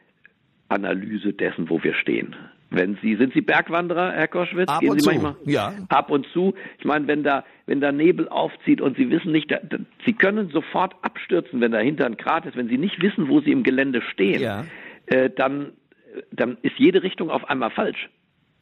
Analyse 0.71 1.35
dessen, 1.35 1.69
wo 1.69 1.83
wir 1.83 1.93
stehen. 1.93 2.35
Wenn 2.71 2.97
Sie, 3.03 3.17
sind 3.17 3.35
Sie 3.35 3.43
Bergwanderer, 3.43 4.13
Herr 4.13 4.29
Koschwitz? 4.29 4.71
Ab 4.71 4.81
Gehen 4.81 4.93
und 4.93 5.03
Sie 5.03 5.07
manchmal? 5.07 5.35
Zu. 5.45 5.51
Ja. 5.51 5.75
Ab 5.91 6.11
und 6.11 6.27
zu. 6.33 6.55
Ich 6.79 6.87
meine, 6.87 7.07
wenn 7.07 7.23
da, 7.23 7.45
wenn 7.67 7.83
da 7.83 7.93
Nebel 7.93 8.31
aufzieht 8.31 8.81
und 8.81 8.97
Sie 8.97 9.11
wissen 9.11 9.31
nicht, 9.31 9.51
da, 9.51 9.59
da, 9.59 9.77
Sie 10.07 10.15
können 10.15 10.49
sofort 10.49 10.95
abstürzen, 11.03 11.61
wenn 11.61 11.73
dahinter 11.73 12.07
ein 12.07 12.17
Grat 12.17 12.47
ist, 12.47 12.57
wenn 12.57 12.69
Sie 12.69 12.79
nicht 12.79 13.03
wissen, 13.03 13.29
wo 13.29 13.43
Sie 13.43 13.53
im 13.53 13.63
Gelände 13.63 14.01
stehen, 14.11 14.41
ja. 14.41 14.65
äh, 15.05 15.29
dann, 15.29 15.73
dann 16.33 16.57
ist 16.63 16.79
jede 16.79 17.03
Richtung 17.03 17.29
auf 17.29 17.45
einmal 17.45 17.71
falsch. 17.71 18.09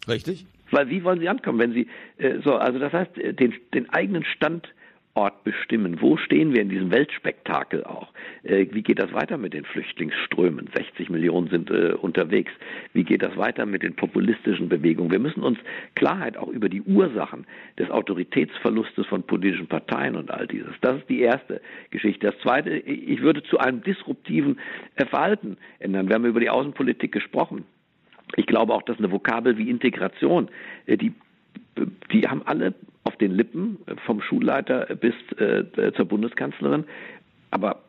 Richtig. 0.09 0.45
Weil 0.70 0.88
wie 0.90 1.04
wollen 1.04 1.20
sie 1.20 1.28
ankommen, 1.28 1.58
wenn 1.58 1.72
sie 1.72 1.87
äh, 2.18 2.40
so, 2.44 2.56
also 2.56 2.78
das 2.78 2.92
heißt, 2.92 3.18
äh, 3.18 3.34
den, 3.34 3.54
den 3.75 3.88
eigenen 3.90 4.25
Standort 4.25 5.42
bestimmen. 5.42 6.00
Wo 6.00 6.16
stehen 6.16 6.52
wir 6.52 6.62
in 6.62 6.68
diesem 6.68 6.90
Weltspektakel 6.90 7.84
auch? 7.84 8.08
Äh, 8.44 8.66
wie 8.70 8.82
geht 8.82 9.00
das 9.00 9.12
weiter 9.12 9.37
mit 9.37 9.52
den 9.52 9.64
Flüchtlingsströmen? 9.64 10.68
60 10.76 11.10
Millionen 11.10 11.48
sind 11.48 11.70
äh, 11.70 11.92
unterwegs. 11.92 12.52
Wie 12.92 13.04
geht 13.04 13.22
das 13.22 13.37
weiter 13.37 13.66
mit 13.66 13.82
den 13.82 13.96
populistischen 13.96 14.68
Bewegungen? 14.68 15.10
Wir 15.10 15.18
müssen 15.18 15.42
uns 15.42 15.58
Klarheit 15.94 16.37
auch 16.37 16.48
über 16.48 16.68
die 16.68 16.82
Ursachen 16.82 17.46
des 17.78 17.90
Autoritätsverlustes 17.90 19.06
von 19.06 19.22
politischen 19.25 19.66
Parteien 19.66 20.14
und 20.14 20.30
all 20.30 20.46
dieses. 20.46 20.75
Das 20.82 20.98
ist 20.98 21.08
die 21.08 21.20
erste 21.20 21.60
Geschichte. 21.90 22.28
Das 22.28 22.38
zweite, 22.40 22.70
ich 22.70 23.20
würde 23.20 23.42
zu 23.42 23.58
einem 23.58 23.82
disruptiven 23.82 24.58
Verhalten 24.96 25.56
ändern. 25.80 26.08
Wir 26.08 26.14
haben 26.14 26.26
über 26.26 26.40
die 26.40 26.50
Außenpolitik 26.50 27.10
gesprochen. 27.12 27.64
Ich 28.37 28.47
glaube 28.47 28.75
auch, 28.75 28.82
dass 28.82 28.99
eine 28.99 29.11
Vokabel 29.11 29.58
wie 29.58 29.70
Integration, 29.70 30.49
äh, 30.87 30.97
die, 30.97 31.12
die 32.12 32.26
haben 32.28 32.42
alle 32.44 32.75
auf 33.04 33.16
den 33.16 33.32
Lippen, 33.32 33.78
äh, 33.87 33.97
vom 34.06 34.20
Schulleiter 34.20 34.87
bis 34.97 35.14
äh, 35.38 35.92
zur 35.94 36.06
Bundeskanzlerin. 36.06 36.85
Aber 37.50 37.82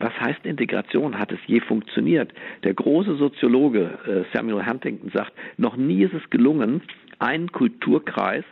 was 0.00 0.12
heißt 0.20 0.44
Integration? 0.44 1.18
Hat 1.18 1.30
es 1.30 1.38
je 1.46 1.60
funktioniert? 1.60 2.32
Der 2.64 2.74
große 2.74 3.14
Soziologe 3.14 4.26
Samuel 4.32 4.66
Huntington 4.66 5.10
sagt, 5.14 5.32
noch 5.56 5.76
nie 5.76 6.02
ist 6.02 6.14
es 6.14 6.30
gelungen, 6.30 6.82
einen 7.20 7.52
Kulturkreis 7.52 8.44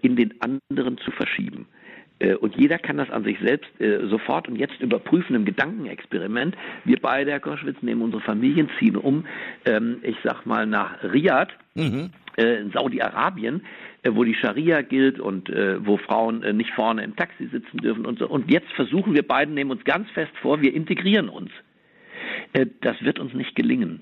in 0.00 0.14
den 0.14 0.32
anderen 0.40 0.96
zu 0.98 1.10
verschieben. 1.10 1.66
Äh, 2.20 2.34
und 2.34 2.56
jeder 2.56 2.78
kann 2.78 2.98
das 2.98 3.10
an 3.10 3.24
sich 3.24 3.38
selbst 3.40 3.68
äh, 3.80 4.06
sofort 4.06 4.48
und 4.48 4.56
jetzt 4.56 4.80
überprüfen 4.80 5.34
im 5.34 5.44
Gedankenexperiment. 5.44 6.56
Wir 6.84 6.98
beide, 7.00 7.32
Herr 7.32 7.40
Koschwitz, 7.40 7.82
nehmen 7.82 8.02
unsere 8.02 8.22
Familien, 8.22 8.68
ziehen 8.78 8.96
um, 8.96 9.24
ähm, 9.64 9.98
ich 10.02 10.16
sag 10.22 10.46
mal, 10.46 10.66
nach 10.66 11.02
Riyadh 11.02 11.52
mhm. 11.74 12.10
äh, 12.36 12.60
in 12.60 12.70
Saudi-Arabien, 12.70 13.62
wo 14.08 14.24
die 14.24 14.34
Scharia 14.34 14.80
gilt 14.80 15.20
und 15.20 15.50
wo 15.50 15.98
Frauen 15.98 16.40
nicht 16.56 16.70
vorne 16.70 17.04
im 17.04 17.14
Taxi 17.16 17.48
sitzen 17.52 17.76
dürfen 17.82 18.06
und 18.06 18.18
so. 18.18 18.26
Und 18.26 18.50
jetzt 18.50 18.72
versuchen 18.72 19.12
wir 19.12 19.22
beiden, 19.22 19.52
nehmen 19.52 19.70
uns 19.70 19.84
ganz 19.84 20.10
fest 20.12 20.32
vor, 20.40 20.62
wir 20.62 20.72
integrieren 20.72 21.28
uns. 21.28 21.50
das 22.80 23.04
wird 23.04 23.18
uns 23.18 23.34
nicht 23.34 23.54
gelingen. 23.54 24.00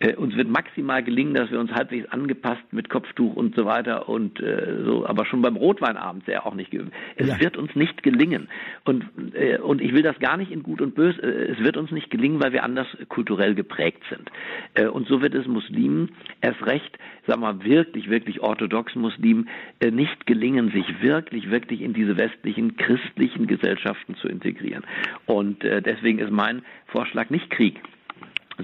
Äh, 0.00 0.14
uns 0.14 0.34
wird 0.34 0.48
maximal 0.48 1.02
gelingen, 1.02 1.34
dass 1.34 1.50
wir 1.50 1.60
uns 1.60 1.70
halbwegs 1.72 2.10
angepasst 2.10 2.62
mit 2.72 2.88
Kopftuch 2.88 3.36
und 3.36 3.54
so 3.54 3.66
weiter 3.66 4.08
und 4.08 4.40
äh, 4.40 4.82
so, 4.84 5.06
aber 5.06 5.26
schon 5.26 5.42
beim 5.42 5.56
Rotweinabend 5.56 6.24
sehr 6.24 6.46
auch 6.46 6.54
nicht 6.54 6.70
geübt. 6.70 6.92
Es 7.16 7.28
ja. 7.28 7.38
wird 7.38 7.58
uns 7.58 7.74
nicht 7.74 8.02
gelingen. 8.02 8.48
Und, 8.84 9.04
äh, 9.34 9.58
und 9.58 9.82
ich 9.82 9.92
will 9.92 10.02
das 10.02 10.18
gar 10.18 10.38
nicht 10.38 10.50
in 10.50 10.62
gut 10.62 10.80
und 10.80 10.94
böse. 10.94 11.22
Äh, 11.22 11.52
es 11.52 11.58
wird 11.62 11.76
uns 11.76 11.90
nicht 11.90 12.10
gelingen, 12.10 12.42
weil 12.42 12.52
wir 12.52 12.64
anders 12.64 12.86
kulturell 13.08 13.54
geprägt 13.54 14.02
sind. 14.08 14.30
Äh, 14.72 14.86
und 14.86 15.06
so 15.06 15.20
wird 15.20 15.34
es 15.34 15.46
Muslimen 15.46 16.12
erst 16.40 16.64
recht, 16.64 16.98
sagen 17.26 17.42
wir 17.42 17.62
wirklich, 17.62 18.08
wirklich 18.08 18.40
orthodoxen 18.40 19.02
Muslimen 19.02 19.48
äh, 19.80 19.90
nicht 19.90 20.26
gelingen, 20.26 20.70
sich 20.70 21.02
wirklich, 21.02 21.50
wirklich 21.50 21.82
in 21.82 21.92
diese 21.92 22.16
westlichen 22.16 22.78
christlichen 22.78 23.46
Gesellschaften 23.46 24.14
zu 24.14 24.28
integrieren. 24.28 24.84
Und 25.26 25.62
äh, 25.62 25.82
deswegen 25.82 26.20
ist 26.20 26.30
mein 26.30 26.62
Vorschlag 26.86 27.28
nicht 27.28 27.50
Krieg, 27.50 27.80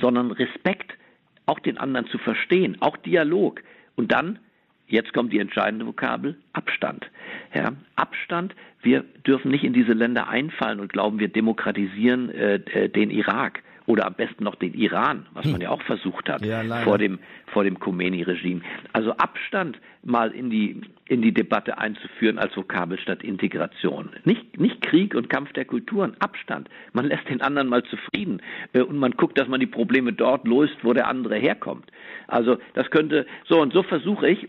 sondern 0.00 0.30
Respekt 0.30 0.96
auch 1.46 1.60
den 1.60 1.78
anderen 1.78 2.06
zu 2.08 2.18
verstehen, 2.18 2.76
auch 2.80 2.96
Dialog. 2.96 3.62
Und 3.94 4.12
dann, 4.12 4.38
jetzt 4.88 5.12
kommt 5.12 5.32
die 5.32 5.38
entscheidende 5.38 5.86
Vokabel, 5.86 6.36
Abstand. 6.52 7.10
Ja, 7.54 7.72
Abstand, 7.94 8.54
wir 8.82 9.04
dürfen 9.26 9.50
nicht 9.50 9.64
in 9.64 9.72
diese 9.72 9.92
Länder 9.92 10.28
einfallen 10.28 10.80
und 10.80 10.92
glauben, 10.92 11.18
wir 11.18 11.28
demokratisieren 11.28 12.30
äh, 12.30 12.88
den 12.88 13.10
Irak 13.10 13.62
oder 13.86 14.06
am 14.06 14.14
besten 14.14 14.44
noch 14.44 14.56
den 14.56 14.74
Iran, 14.74 15.26
was 15.32 15.46
man 15.46 15.60
ja 15.60 15.70
auch 15.70 15.82
versucht 15.82 16.28
hat 16.28 16.44
ja, 16.44 16.62
vor 16.82 16.98
dem 16.98 17.18
vor 17.46 17.64
dem 17.64 17.78
Khomeini-Regime. 17.78 18.60
Also 18.92 19.12
Abstand 19.12 19.80
mal 20.02 20.30
in 20.32 20.50
die 20.50 20.80
in 21.08 21.22
die 21.22 21.32
Debatte 21.32 21.78
einzuführen 21.78 22.38
als 22.38 22.56
Vokabel 22.56 22.98
statt 22.98 23.22
Integration. 23.22 24.10
Nicht 24.24 24.58
nicht 24.58 24.80
Krieg 24.82 25.14
und 25.14 25.30
Kampf 25.30 25.52
der 25.52 25.64
Kulturen, 25.64 26.16
Abstand. 26.18 26.68
Man 26.92 27.06
lässt 27.06 27.28
den 27.28 27.40
anderen 27.40 27.68
mal 27.68 27.84
zufrieden 27.84 28.42
äh, 28.72 28.80
und 28.80 28.98
man 28.98 29.12
guckt, 29.12 29.38
dass 29.38 29.48
man 29.48 29.60
die 29.60 29.66
Probleme 29.66 30.12
dort 30.12 30.46
löst, 30.46 30.76
wo 30.82 30.92
der 30.92 31.08
andere 31.08 31.36
herkommt. 31.36 31.90
Also 32.26 32.58
das 32.74 32.90
könnte 32.90 33.26
so 33.48 33.60
und 33.60 33.72
so 33.72 33.82
versuche 33.82 34.28
ich 34.28 34.48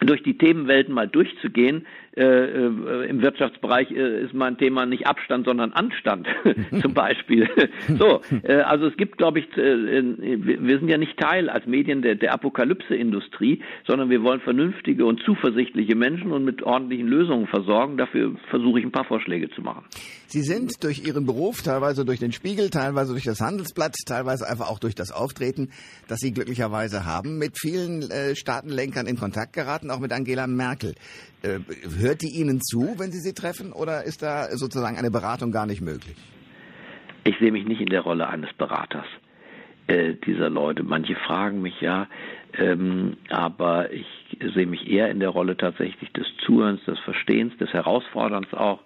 durch 0.00 0.22
die 0.22 0.36
Themenwelten 0.36 0.94
mal 0.94 1.08
durchzugehen. 1.08 1.86
Äh, 2.16 2.22
äh, 2.22 3.08
Im 3.10 3.20
Wirtschaftsbereich 3.20 3.90
äh, 3.90 4.24
ist 4.24 4.32
mein 4.32 4.56
Thema 4.56 4.86
nicht 4.86 5.06
Abstand, 5.06 5.44
sondern 5.44 5.72
Anstand 5.72 6.26
zum 6.80 6.94
Beispiel. 6.94 7.46
so, 7.98 8.22
äh, 8.42 8.54
also 8.54 8.86
es 8.86 8.96
gibt, 8.96 9.18
glaube 9.18 9.40
ich, 9.40 9.44
äh, 9.58 10.02
wir 10.56 10.78
sind 10.78 10.88
ja 10.88 10.96
nicht 10.96 11.18
Teil 11.18 11.50
als 11.50 11.66
Medien 11.66 12.00
der, 12.00 12.14
der 12.14 12.32
Apokalypse-Industrie, 12.32 13.62
sondern 13.86 14.08
wir 14.08 14.22
wollen 14.22 14.40
vernünftige 14.40 15.04
und 15.04 15.20
zuversichtliche 15.24 15.94
Menschen 15.94 16.32
und 16.32 16.44
mit 16.46 16.62
ordentlichen 16.62 17.06
Lösungen 17.06 17.48
versorgen. 17.48 17.98
Dafür 17.98 18.34
versuche 18.48 18.78
ich 18.78 18.86
ein 18.86 18.92
paar 18.92 19.04
Vorschläge 19.04 19.50
zu 19.50 19.60
machen. 19.60 19.84
Sie 20.26 20.40
sind 20.40 20.82
durch 20.82 21.06
Ihren 21.06 21.26
Beruf, 21.26 21.60
teilweise 21.62 22.06
durch 22.06 22.18
den 22.18 22.32
Spiegel, 22.32 22.70
teilweise 22.70 23.12
durch 23.12 23.24
das 23.24 23.42
Handelsblatt, 23.42 23.94
teilweise 24.06 24.48
einfach 24.48 24.70
auch 24.70 24.78
durch 24.78 24.94
das 24.94 25.12
Auftreten, 25.12 25.68
das 26.08 26.20
Sie 26.20 26.32
glücklicherweise 26.32 27.04
haben, 27.04 27.38
mit 27.38 27.58
vielen 27.58 28.04
Staatenlenkern 28.34 29.06
in 29.06 29.16
Kontakt 29.16 29.52
geraten, 29.52 29.85
auch 29.90 30.00
mit 30.00 30.12
Angela 30.12 30.46
Merkel. 30.46 30.94
Äh, 31.42 31.58
hört 31.98 32.22
die 32.22 32.38
Ihnen 32.38 32.60
zu, 32.60 32.94
wenn 32.98 33.12
Sie 33.12 33.20
sie 33.20 33.34
treffen, 33.34 33.72
oder 33.72 34.04
ist 34.04 34.22
da 34.22 34.48
sozusagen 34.56 34.96
eine 34.96 35.10
Beratung 35.10 35.50
gar 35.52 35.66
nicht 35.66 35.80
möglich? 35.80 36.16
Ich 37.24 37.36
sehe 37.38 37.52
mich 37.52 37.66
nicht 37.66 37.80
in 37.80 37.88
der 37.88 38.02
Rolle 38.02 38.28
eines 38.28 38.52
Beraters 38.54 39.06
äh, 39.86 40.14
dieser 40.26 40.50
Leute. 40.50 40.82
Manche 40.82 41.14
fragen 41.14 41.62
mich 41.62 41.80
ja, 41.80 42.06
ähm, 42.58 43.16
aber 43.28 43.92
ich 43.92 44.06
sehe 44.54 44.66
mich 44.66 44.88
eher 44.88 45.10
in 45.10 45.20
der 45.20 45.30
Rolle 45.30 45.56
tatsächlich 45.56 46.10
des 46.12 46.26
Zuhörens, 46.44 46.84
des 46.84 46.98
Verstehens, 47.00 47.56
des 47.58 47.72
Herausforderns 47.72 48.52
auch. 48.52 48.80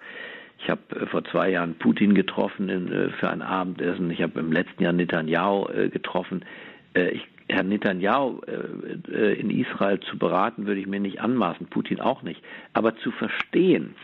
Ich 0.63 0.69
habe 0.69 0.81
äh, 0.97 1.07
vor 1.07 1.25
zwei 1.25 1.51
Jahren 1.51 1.75
Putin 1.75 2.15
getroffen 2.15 2.69
in, 2.69 2.93
äh, 2.93 3.11
für 3.11 3.31
ein 3.31 3.43
Abendessen. 3.43 4.11
Ich 4.11 4.23
habe 4.23 4.41
im 4.41 4.53
letzten 4.53 4.83
Jahr 4.83 4.93
Netanyahu 4.93 5.69
äh, 5.69 5.89
getroffen. 5.89 6.45
Ich 6.93 7.25
Herrn 7.51 7.69
Netanyahu 7.69 8.41
äh, 8.47 9.13
äh, 9.13 9.41
in 9.41 9.51
Israel 9.51 10.01
zu 10.01 10.19
beraten, 10.19 10.67
würde 10.67 10.81
ich 10.81 10.87
mir 10.87 11.01
nicht 11.01 11.21
anmaßen, 11.21 11.67
Putin 11.67 12.01
auch 12.01 12.23
nicht. 12.23 12.43
Aber 12.73 12.97
zu 12.97 13.11
verstehen, 13.11 13.95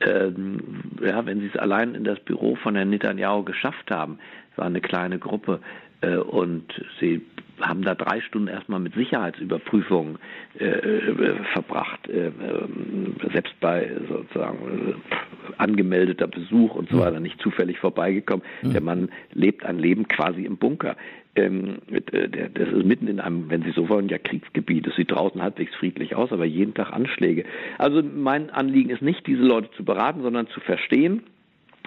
ähm, 0.00 0.82
ja, 1.00 1.24
wenn 1.26 1.40
Sie 1.40 1.46
es 1.46 1.56
allein 1.56 1.94
in 1.94 2.04
das 2.04 2.20
Büro 2.20 2.56
von 2.56 2.74
Herrn 2.74 2.90
Netanyahu 2.90 3.44
geschafft 3.44 3.90
haben, 3.90 4.18
war 4.56 4.66
eine 4.66 4.80
kleine 4.80 5.18
Gruppe, 5.18 5.60
und 6.02 6.64
Sie 7.00 7.22
haben 7.66 7.82
da 7.82 7.94
drei 7.94 8.20
Stunden 8.20 8.48
erstmal 8.48 8.80
mit 8.80 8.94
Sicherheitsüberprüfungen 8.94 10.18
äh, 10.58 10.64
äh 10.64 11.34
verbracht, 11.52 12.08
äh, 12.08 12.26
ähm, 12.26 13.16
selbst 13.32 13.58
bei 13.60 13.90
sozusagen 14.08 14.90
äh, 14.90 15.54
angemeldeter 15.58 16.26
Besuch 16.26 16.74
und 16.74 16.90
so 16.90 16.98
weiter, 16.98 17.20
nicht 17.20 17.40
zufällig 17.40 17.78
vorbeigekommen. 17.78 18.44
Der 18.62 18.80
Mann 18.80 19.10
lebt 19.32 19.64
ein 19.64 19.78
Leben 19.78 20.08
quasi 20.08 20.44
im 20.44 20.56
Bunker. 20.56 20.96
Ähm, 21.34 21.78
äh, 21.90 22.48
das 22.48 22.68
ist 22.68 22.84
mitten 22.84 23.08
in 23.08 23.20
einem, 23.20 23.48
wenn 23.50 23.62
Sie 23.62 23.72
so 23.72 23.88
wollen, 23.88 24.08
ja 24.08 24.18
Kriegsgebiet. 24.18 24.86
Es 24.86 24.96
sieht 24.96 25.10
draußen 25.10 25.40
halbwegs 25.40 25.74
friedlich 25.76 26.14
aus, 26.14 26.32
aber 26.32 26.44
jeden 26.44 26.74
Tag 26.74 26.92
Anschläge. 26.92 27.44
Also 27.78 28.02
mein 28.02 28.50
Anliegen 28.50 28.90
ist 28.90 29.02
nicht, 29.02 29.26
diese 29.26 29.42
Leute 29.42 29.70
zu 29.76 29.84
beraten, 29.84 30.22
sondern 30.22 30.48
zu 30.48 30.60
verstehen, 30.60 31.22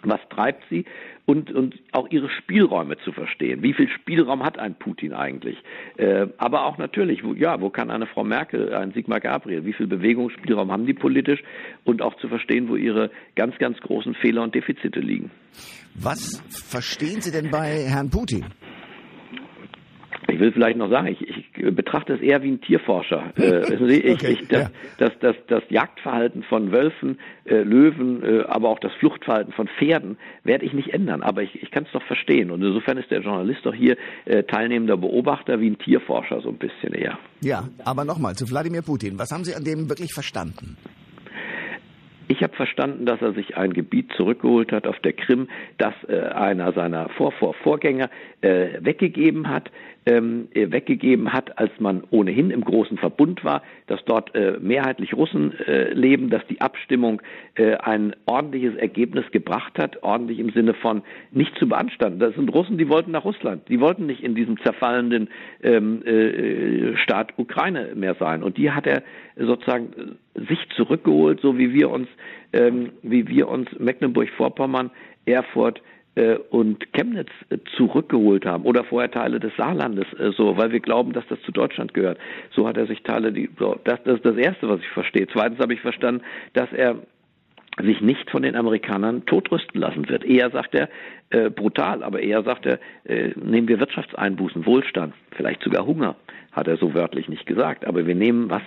was 0.09 0.21
treibt 0.29 0.63
sie 0.69 0.85
und, 1.25 1.51
und 1.51 1.75
auch 1.91 2.09
ihre 2.09 2.29
Spielräume 2.29 2.97
zu 2.97 3.11
verstehen. 3.11 3.63
Wie 3.63 3.73
viel 3.73 3.89
Spielraum 3.89 4.43
hat 4.43 4.59
ein 4.59 4.75
Putin 4.75 5.13
eigentlich? 5.13 5.57
Äh, 5.97 6.27
aber 6.37 6.65
auch 6.65 6.77
natürlich, 6.77 7.23
wo, 7.23 7.33
ja, 7.33 7.59
wo 7.61 7.69
kann 7.69 7.89
eine 7.89 8.05
Frau 8.05 8.23
Merkel, 8.23 8.73
ein 8.73 8.91
Sigmar 8.93 9.19
Gabriel, 9.19 9.65
wie 9.65 9.73
viel 9.73 9.87
Bewegungsspielraum 9.87 10.71
haben 10.71 10.85
die 10.85 10.93
politisch 10.93 11.41
und 11.83 12.01
auch 12.01 12.15
zu 12.17 12.27
verstehen, 12.27 12.69
wo 12.69 12.75
ihre 12.75 13.09
ganz, 13.35 13.57
ganz 13.57 13.79
großen 13.79 14.13
Fehler 14.15 14.43
und 14.43 14.53
Defizite 14.53 14.99
liegen. 14.99 15.31
Was 15.95 16.43
verstehen 16.49 17.21
Sie 17.21 17.31
denn 17.31 17.49
bei 17.49 17.85
Herrn 17.87 18.09
Putin? 18.09 18.45
Ich 20.35 20.41
will 20.41 20.51
vielleicht 20.51 20.77
noch 20.77 20.89
sagen, 20.89 21.07
ich, 21.07 21.21
ich 21.21 21.73
betrachte 21.73 22.13
es 22.13 22.19
eher 22.19 22.43
wie 22.43 22.51
ein 22.51 22.61
Tierforscher. 22.61 23.33
Äh, 23.45 23.61
ich, 23.85 24.13
okay, 24.13 24.37
ich, 24.39 24.47
das, 24.47 24.63
ja. 24.63 24.69
das, 24.97 25.11
das, 25.19 25.35
das, 25.47 25.63
Jagdverhalten 25.69 26.43
von 26.43 26.71
Wölfen, 26.71 27.19
äh, 27.45 27.61
Löwen, 27.61 28.23
äh, 28.23 28.43
aber 28.47 28.69
auch 28.69 28.79
das 28.79 28.91
Fluchtverhalten 28.93 29.53
von 29.53 29.67
Pferden 29.67 30.17
werde 30.43 30.65
ich 30.65 30.73
nicht 30.73 30.93
ändern. 30.93 31.21
Aber 31.21 31.43
ich, 31.43 31.61
ich 31.61 31.69
kann 31.71 31.83
es 31.83 31.91
doch 31.91 32.01
verstehen. 32.03 32.49
Und 32.49 32.63
insofern 32.63 32.97
ist 32.97 33.11
der 33.11 33.21
Journalist 33.21 33.61
doch 33.63 33.73
hier 33.73 33.97
äh, 34.25 34.43
teilnehmender 34.43 34.97
Beobachter 34.97 35.59
wie 35.61 35.69
ein 35.69 35.77
Tierforscher 35.77 36.41
so 36.41 36.49
ein 36.49 36.57
bisschen 36.57 36.93
eher. 36.93 37.17
Ja, 37.41 37.69
aber 37.83 38.03
nochmal 38.03 38.35
zu 38.35 38.49
Wladimir 38.49 38.81
Putin. 38.81 39.19
Was 39.19 39.31
haben 39.31 39.43
Sie 39.43 39.53
an 39.53 39.63
dem 39.63 39.89
wirklich 39.89 40.13
verstanden? 40.13 40.77
Ich 42.27 42.41
habe 42.41 42.55
verstanden, 42.55 43.05
dass 43.05 43.21
er 43.21 43.33
sich 43.33 43.55
ein 43.55 43.73
Gebiet 43.73 44.11
zurückgeholt 44.17 44.71
hat 44.71 44.87
auf 44.87 44.97
der 44.99 45.13
Krim, 45.13 45.47
das 45.77 45.93
äh, 46.07 46.19
einer 46.29 46.73
seiner 46.73 47.09
Vorvorvorgänger 47.09 48.09
äh, 48.41 48.79
weggegeben 48.79 49.47
hat, 49.47 49.69
ähm, 50.05 50.47
äh, 50.53 50.71
weggegeben 50.71 51.33
hat, 51.33 51.57
als 51.57 51.71
man 51.79 52.03
ohnehin 52.11 52.51
im 52.51 52.63
großen 52.63 52.97
Verbund 52.97 53.43
war, 53.43 53.63
dass 53.87 54.03
dort 54.05 54.35
äh, 54.35 54.57
mehrheitlich 54.59 55.13
Russen 55.13 55.53
äh, 55.59 55.93
leben, 55.93 56.29
dass 56.29 56.45
die 56.47 56.61
Abstimmung 56.61 57.21
äh, 57.55 57.75
ein 57.75 58.15
ordentliches 58.25 58.75
Ergebnis 58.75 59.25
gebracht 59.31 59.79
hat, 59.79 60.03
ordentlich 60.03 60.39
im 60.39 60.51
Sinne 60.51 60.73
von 60.73 61.01
nicht 61.31 61.57
zu 61.57 61.67
beanstanden. 61.67 62.19
Das 62.19 62.35
sind 62.35 62.53
Russen, 62.53 62.77
die 62.77 62.89
wollten 62.89 63.11
nach 63.11 63.25
Russland, 63.25 63.67
die 63.69 63.79
wollten 63.79 64.05
nicht 64.05 64.23
in 64.23 64.35
diesem 64.35 64.59
zerfallenden 64.61 65.29
ähm, 65.63 66.03
äh, 66.05 66.95
Staat 66.97 67.33
Ukraine 67.37 67.93
mehr 67.95 68.15
sein. 68.15 68.43
Und 68.43 68.57
die 68.57 68.71
hat 68.71 68.85
er 68.85 69.03
sozusagen 69.37 70.17
sich 70.35 70.59
zurückgeholt, 70.75 71.39
so 71.41 71.57
wie 71.57 71.73
wir 71.73 71.89
uns, 71.89 72.07
ähm, 72.53 72.91
wie 73.01 73.27
wir 73.27 73.47
uns 73.47 73.69
Mecklenburg-Vorpommern, 73.79 74.91
Erfurt 75.25 75.81
und 76.49 76.93
Chemnitz 76.93 77.29
äh, 77.49 77.57
zurückgeholt 77.75 78.45
haben 78.45 78.63
oder 78.63 78.83
vorher 78.83 79.11
Teile 79.11 79.39
des 79.39 79.55
Saarlandes, 79.57 80.05
äh, 80.17 80.31
so, 80.31 80.57
weil 80.57 80.71
wir 80.71 80.79
glauben, 80.79 81.13
dass 81.13 81.27
das 81.27 81.41
zu 81.41 81.51
Deutschland 81.51 81.93
gehört. 81.93 82.17
So 82.51 82.67
hat 82.67 82.77
er 82.77 82.87
sich 82.87 83.03
Teile, 83.03 83.31
die, 83.31 83.49
so, 83.59 83.77
das, 83.83 84.01
das 84.03 84.15
ist 84.15 84.25
das 84.25 84.37
Erste, 84.37 84.69
was 84.69 84.79
ich 84.79 84.87
verstehe. 84.89 85.27
Zweitens 85.27 85.59
habe 85.59 85.73
ich 85.73 85.81
verstanden, 85.81 86.21
dass 86.53 86.71
er 86.71 86.95
sich 87.83 87.99
nicht 87.99 88.29
von 88.29 88.43
den 88.43 88.55
Amerikanern 88.55 89.25
totrüsten 89.25 89.81
lassen 89.81 90.07
wird. 90.07 90.23
Eher 90.23 90.49
sagt 90.51 90.75
er, 90.75 90.89
äh, 91.31 91.49
brutal, 91.49 92.03
aber 92.03 92.21
eher 92.21 92.43
sagt 92.43 92.65
er, 92.65 92.79
äh, 93.03 93.31
nehmen 93.35 93.67
wir 93.67 93.79
Wirtschaftseinbußen, 93.79 94.65
Wohlstand, 94.65 95.13
vielleicht 95.31 95.61
sogar 95.63 95.85
Hunger, 95.85 96.15
hat 96.53 96.67
er 96.67 96.77
so 96.77 96.93
wörtlich 96.93 97.27
nicht 97.27 97.45
gesagt, 97.45 97.85
aber 97.85 98.07
wir 98.07 98.15
nehmen, 98.15 98.49
was 98.49 98.61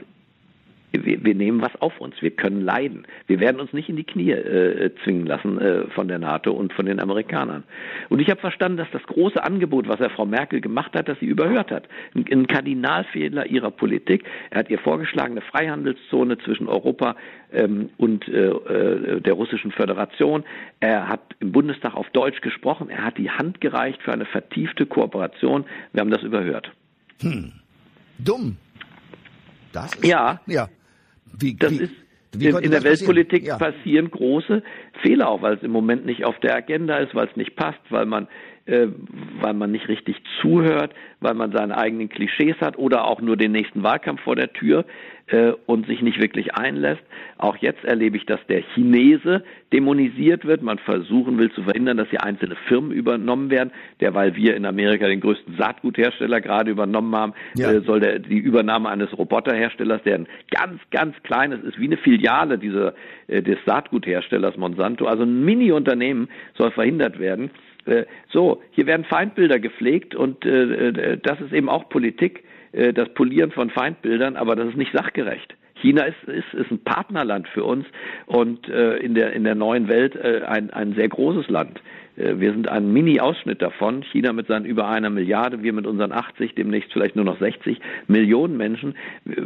wir, 0.92 1.24
wir, 1.24 1.34
nehmen 1.34 1.60
was 1.60 1.74
auf 1.80 2.00
uns. 2.00 2.20
Wir 2.20 2.30
können 2.30 2.62
leiden. 2.62 3.06
Wir 3.26 3.40
werden 3.40 3.60
uns 3.60 3.72
nicht 3.72 3.88
in 3.88 3.96
die 3.96 4.04
Knie 4.04 4.30
äh, 4.30 4.90
zwingen 5.04 5.26
lassen 5.26 5.60
äh, 5.60 5.88
von 5.90 6.08
der 6.08 6.18
NATO 6.18 6.52
und 6.52 6.72
von 6.72 6.86
den 6.86 7.00
Amerikanern. 7.00 7.64
Und 8.08 8.20
ich 8.20 8.30
habe 8.30 8.40
verstanden, 8.40 8.78
dass 8.78 8.90
das 8.92 9.02
große 9.02 9.42
Angebot, 9.42 9.88
was 9.88 10.00
er 10.00 10.10
Frau 10.10 10.24
Merkel 10.24 10.60
gemacht 10.60 10.94
hat, 10.94 11.08
dass 11.08 11.18
sie 11.20 11.26
überhört 11.26 11.70
hat. 11.70 11.88
Ein, 12.14 12.24
ein 12.30 12.46
Kardinalfehler 12.46 13.46
ihrer 13.46 13.70
Politik. 13.70 14.24
Er 14.50 14.60
hat 14.60 14.70
ihr 14.70 14.78
vorgeschlagen, 14.78 15.32
eine 15.32 15.42
Freihandelszone 15.42 16.38
zwischen 16.38 16.68
Europa 16.68 17.16
ähm, 17.52 17.90
und 17.98 18.26
äh, 18.28 18.48
äh, 18.48 19.20
der 19.20 19.34
russischen 19.34 19.72
Föderation. 19.72 20.44
Er 20.80 21.08
hat 21.08 21.20
im 21.40 21.52
Bundestag 21.52 21.94
auf 21.94 22.08
Deutsch 22.10 22.40
gesprochen. 22.40 22.88
Er 22.88 23.04
hat 23.04 23.18
die 23.18 23.30
Hand 23.30 23.60
gereicht 23.60 24.02
für 24.02 24.12
eine 24.12 24.24
vertiefte 24.24 24.86
Kooperation. 24.86 25.64
Wir 25.92 26.00
haben 26.00 26.10
das 26.10 26.22
überhört. 26.22 26.72
Hm. 27.20 27.52
Dumm. 28.18 28.56
Das 29.72 29.94
ist, 29.94 30.06
ja. 30.06 30.40
Ja. 30.46 30.68
Wie, 31.40 31.54
das 31.54 31.72
wie, 31.72 31.84
ist 31.84 31.92
in, 32.34 32.56
in 32.58 32.70
der 32.70 32.82
Weltpolitik 32.82 33.46
ja. 33.46 33.56
passieren 33.56 34.10
große 34.10 34.62
Fehler 35.02 35.28
auch, 35.28 35.42
weil 35.42 35.54
es 35.54 35.62
im 35.62 35.70
Moment 35.70 36.04
nicht 36.04 36.24
auf 36.24 36.38
der 36.40 36.54
Agenda 36.54 36.98
ist, 36.98 37.14
weil 37.14 37.26
es 37.28 37.36
nicht 37.36 37.56
passt, 37.56 37.80
weil 37.90 38.06
man 38.06 38.28
weil 38.68 39.54
man 39.54 39.72
nicht 39.72 39.88
richtig 39.88 40.16
zuhört, 40.40 40.92
weil 41.20 41.34
man 41.34 41.52
seine 41.52 41.76
eigenen 41.76 42.08
Klischees 42.08 42.56
hat 42.60 42.78
oder 42.78 43.04
auch 43.04 43.20
nur 43.20 43.36
den 43.36 43.52
nächsten 43.52 43.82
Wahlkampf 43.82 44.20
vor 44.20 44.36
der 44.36 44.52
Tür 44.52 44.84
äh, 45.28 45.52
und 45.66 45.86
sich 45.86 46.02
nicht 46.02 46.20
wirklich 46.20 46.54
einlässt. 46.54 47.02
Auch 47.38 47.56
jetzt 47.56 47.84
erlebe 47.84 48.16
ich, 48.16 48.26
dass 48.26 48.40
der 48.48 48.62
Chinese 48.74 49.42
dämonisiert 49.72 50.44
wird. 50.44 50.62
Man 50.62 50.78
versuchen 50.78 51.38
will 51.38 51.50
zu 51.52 51.62
verhindern, 51.62 51.96
dass 51.96 52.08
hier 52.10 52.22
einzelne 52.22 52.56
Firmen 52.66 52.92
übernommen 52.92 53.50
werden. 53.50 53.70
Derweil 54.00 54.36
wir 54.36 54.56
in 54.56 54.64
Amerika 54.64 55.06
den 55.06 55.20
größten 55.20 55.56
Saatguthersteller 55.56 56.40
gerade 56.40 56.70
übernommen 56.70 57.14
haben, 57.14 57.32
ja. 57.56 57.72
äh, 57.72 57.80
soll 57.80 58.00
der, 58.00 58.18
die 58.18 58.38
Übernahme 58.38 58.88
eines 58.88 59.16
Roboterherstellers, 59.16 60.02
der 60.02 60.16
ein 60.16 60.28
ganz, 60.50 60.80
ganz 60.90 61.14
kleines 61.22 61.62
ist, 61.64 61.78
wie 61.78 61.86
eine 61.86 61.96
Filiale 61.96 62.58
dieser, 62.58 62.94
äh, 63.28 63.42
des 63.42 63.58
Saatgutherstellers 63.66 64.56
Monsanto, 64.56 65.06
also 65.06 65.24
ein 65.24 65.44
Mini-Unternehmen 65.44 66.28
soll 66.54 66.70
verhindert 66.70 67.18
werden. 67.18 67.50
Äh, 67.88 68.06
so, 68.30 68.62
hier 68.70 68.86
werden 68.86 69.04
Feindbilder 69.04 69.58
gepflegt 69.58 70.14
und 70.14 70.44
äh, 70.44 70.88
äh, 70.88 71.18
das 71.22 71.40
ist 71.40 71.52
eben 71.52 71.68
auch 71.68 71.88
Politik, 71.88 72.44
das 72.70 73.08
Polieren 73.14 73.50
von 73.50 73.70
Feindbildern, 73.70 74.36
aber 74.36 74.54
das 74.54 74.68
ist 74.68 74.76
nicht 74.76 74.92
sachgerecht. 74.92 75.56
China 75.80 76.02
ist, 76.04 76.22
ist, 76.26 76.54
ist 76.54 76.70
ein 76.70 76.82
Partnerland 76.84 77.48
für 77.48 77.64
uns 77.64 77.86
und 78.26 78.68
äh, 78.68 78.96
in, 78.96 79.14
der, 79.14 79.32
in 79.32 79.44
der 79.44 79.54
neuen 79.54 79.88
Welt 79.88 80.16
äh, 80.16 80.42
ein, 80.46 80.70
ein 80.70 80.94
sehr 80.94 81.08
großes 81.08 81.48
Land. 81.48 81.80
Äh, 82.18 82.38
wir 82.38 82.52
sind 82.52 82.68
ein 82.68 82.92
Mini-Ausschnitt 82.92 83.62
davon. 83.62 84.02
China 84.02 84.32
mit 84.32 84.46
seinen 84.48 84.64
über 84.64 84.88
einer 84.88 85.10
Milliarde, 85.10 85.62
wir 85.62 85.72
mit 85.72 85.86
unseren 85.86 86.12
80, 86.12 86.54
demnächst 86.54 86.92
vielleicht 86.92 87.16
nur 87.16 87.24
noch 87.24 87.38
60 87.38 87.80
Millionen 88.06 88.56
Menschen. 88.56 88.94
Äh, 89.26 89.40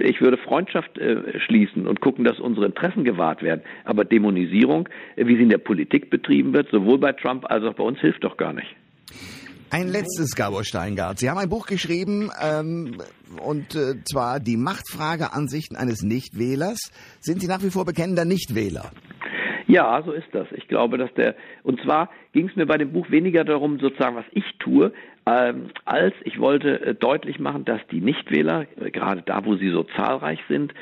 ich 0.00 0.20
würde 0.20 0.36
Freundschaft 0.36 0.98
äh, 0.98 1.38
schließen 1.40 1.86
und 1.86 2.00
gucken, 2.00 2.24
dass 2.24 2.40
unsere 2.40 2.66
Interessen 2.66 3.04
gewahrt 3.04 3.42
werden. 3.42 3.62
Aber 3.84 4.04
Dämonisierung, 4.04 4.88
wie 5.16 5.36
sie 5.36 5.42
in 5.42 5.50
der 5.50 5.58
Politik 5.58 6.10
betrieben 6.10 6.52
wird, 6.52 6.70
sowohl 6.70 6.98
bei 6.98 7.12
Trump 7.12 7.50
als 7.50 7.64
auch 7.64 7.74
bei 7.74 7.84
uns, 7.84 8.00
hilft 8.00 8.24
doch 8.24 8.36
gar 8.36 8.52
nicht. 8.52 8.74
Ein 9.70 9.88
letztes, 9.88 10.36
Gabor 10.36 10.64
Steingart. 10.64 11.18
Sie 11.18 11.28
haben 11.28 11.38
ein 11.38 11.48
Buch 11.48 11.66
geschrieben, 11.66 12.30
ähm, 12.40 12.98
und 13.44 13.74
äh, 13.74 14.02
zwar 14.04 14.38
die 14.38 14.56
Machtfrage 14.56 15.32
Ansichten 15.32 15.74
eines 15.76 16.02
Nichtwählers. 16.02 16.92
Sind 17.20 17.40
Sie 17.40 17.48
nach 17.48 17.62
wie 17.62 17.70
vor 17.70 17.84
bekennender 17.84 18.24
Nichtwähler? 18.24 18.92
Ja, 19.66 20.00
so 20.04 20.12
ist 20.12 20.28
das. 20.30 20.46
Ich 20.52 20.68
glaube, 20.68 20.98
dass 20.98 21.12
der, 21.14 21.34
und 21.64 21.80
zwar 21.82 22.10
ging 22.32 22.48
es 22.48 22.54
mir 22.54 22.66
bei 22.66 22.78
dem 22.78 22.92
Buch 22.92 23.10
weniger 23.10 23.42
darum, 23.42 23.80
sozusagen, 23.80 24.14
was 24.14 24.24
ich 24.30 24.44
tue, 24.60 24.92
ähm, 25.26 25.70
als 25.84 26.14
ich 26.22 26.38
wollte 26.38 26.80
äh, 26.80 26.94
deutlich 26.94 27.40
machen, 27.40 27.64
dass 27.64 27.80
die 27.90 28.00
Nichtwähler, 28.00 28.66
äh, 28.80 28.92
gerade 28.92 29.22
da, 29.22 29.44
wo 29.44 29.56
sie 29.56 29.70
so 29.70 29.82
zahlreich 29.82 30.38
sind, 30.48 30.72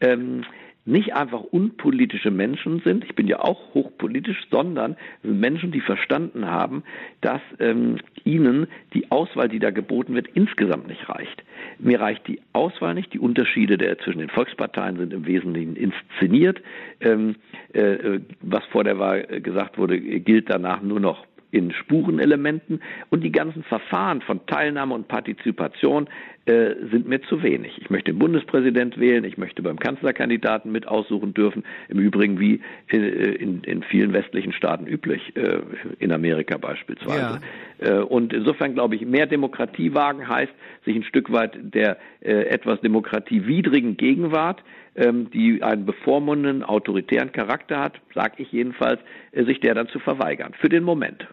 ähm, 0.00 0.44
nicht 0.84 1.14
einfach 1.14 1.40
unpolitische 1.40 2.30
Menschen 2.30 2.80
sind, 2.80 3.04
ich 3.04 3.14
bin 3.14 3.28
ja 3.28 3.40
auch 3.40 3.74
hochpolitisch, 3.74 4.46
sondern 4.50 4.96
Menschen, 5.22 5.70
die 5.70 5.80
verstanden 5.80 6.46
haben, 6.46 6.82
dass 7.20 7.40
ähm, 7.60 7.98
ihnen 8.24 8.66
die 8.92 9.10
Auswahl, 9.10 9.48
die 9.48 9.60
da 9.60 9.70
geboten 9.70 10.14
wird, 10.14 10.28
insgesamt 10.34 10.88
nicht 10.88 11.08
reicht. 11.08 11.44
Mir 11.78 12.00
reicht 12.00 12.26
die 12.26 12.40
Auswahl 12.52 12.94
nicht, 12.94 13.12
die 13.12 13.20
Unterschiede 13.20 13.78
der, 13.78 13.98
zwischen 13.98 14.18
den 14.18 14.30
Volksparteien 14.30 14.96
sind 14.96 15.12
im 15.12 15.26
Wesentlichen 15.26 15.76
inszeniert. 15.76 16.60
Ähm, 17.00 17.36
äh, 17.72 18.20
was 18.40 18.64
vor 18.66 18.82
der 18.82 18.98
Wahl 18.98 19.22
gesagt 19.40 19.78
wurde, 19.78 20.00
gilt 20.00 20.50
danach 20.50 20.82
nur 20.82 21.00
noch 21.00 21.26
in 21.52 21.70
Spurenelementen 21.72 22.82
und 23.10 23.22
die 23.22 23.30
ganzen 23.30 23.62
Verfahren 23.62 24.22
von 24.22 24.44
Teilnahme 24.46 24.94
und 24.94 25.06
Partizipation 25.06 26.08
äh, 26.46 26.74
sind 26.90 27.06
mir 27.06 27.22
zu 27.22 27.42
wenig. 27.42 27.78
Ich 27.80 27.90
möchte 27.90 28.10
den 28.10 28.18
Bundespräsident 28.18 28.98
wählen, 28.98 29.22
ich 29.24 29.38
möchte 29.38 29.62
beim 29.62 29.78
Kanzlerkandidaten 29.78 30.72
mit 30.72 30.88
aussuchen 30.88 31.34
dürfen, 31.34 31.62
im 31.88 32.00
Übrigen 32.00 32.40
wie 32.40 32.60
in, 32.88 33.04
in, 33.04 33.64
in 33.64 33.82
vielen 33.82 34.12
westlichen 34.12 34.52
Staaten 34.52 34.86
üblich, 34.86 35.36
äh, 35.36 35.60
in 35.98 36.10
Amerika 36.10 36.56
beispielsweise. 36.56 37.40
Ja. 37.80 38.00
Äh, 38.00 38.02
und 38.02 38.32
insofern 38.32 38.74
glaube 38.74 38.96
ich, 38.96 39.06
mehr 39.06 39.26
Demokratie 39.26 39.94
wagen 39.94 40.26
heißt, 40.26 40.52
sich 40.86 40.96
ein 40.96 41.04
Stück 41.04 41.30
weit 41.32 41.52
der 41.62 41.98
äh, 42.20 42.46
etwas 42.46 42.80
demokratiewidrigen 42.80 43.96
Gegenwart 43.98 44.64
ähm, 44.94 45.30
die 45.30 45.62
einen 45.62 45.86
bevormundenden, 45.86 46.62
autoritären 46.62 47.32
Charakter 47.32 47.80
hat, 47.80 48.00
sage 48.14 48.34
ich 48.38 48.52
jedenfalls, 48.52 49.00
äh, 49.32 49.44
sich 49.44 49.60
der 49.60 49.74
dann 49.74 49.88
zu 49.88 49.98
verweigern. 49.98 50.52
Für 50.60 50.68
den 50.68 50.84
Moment. 50.84 51.26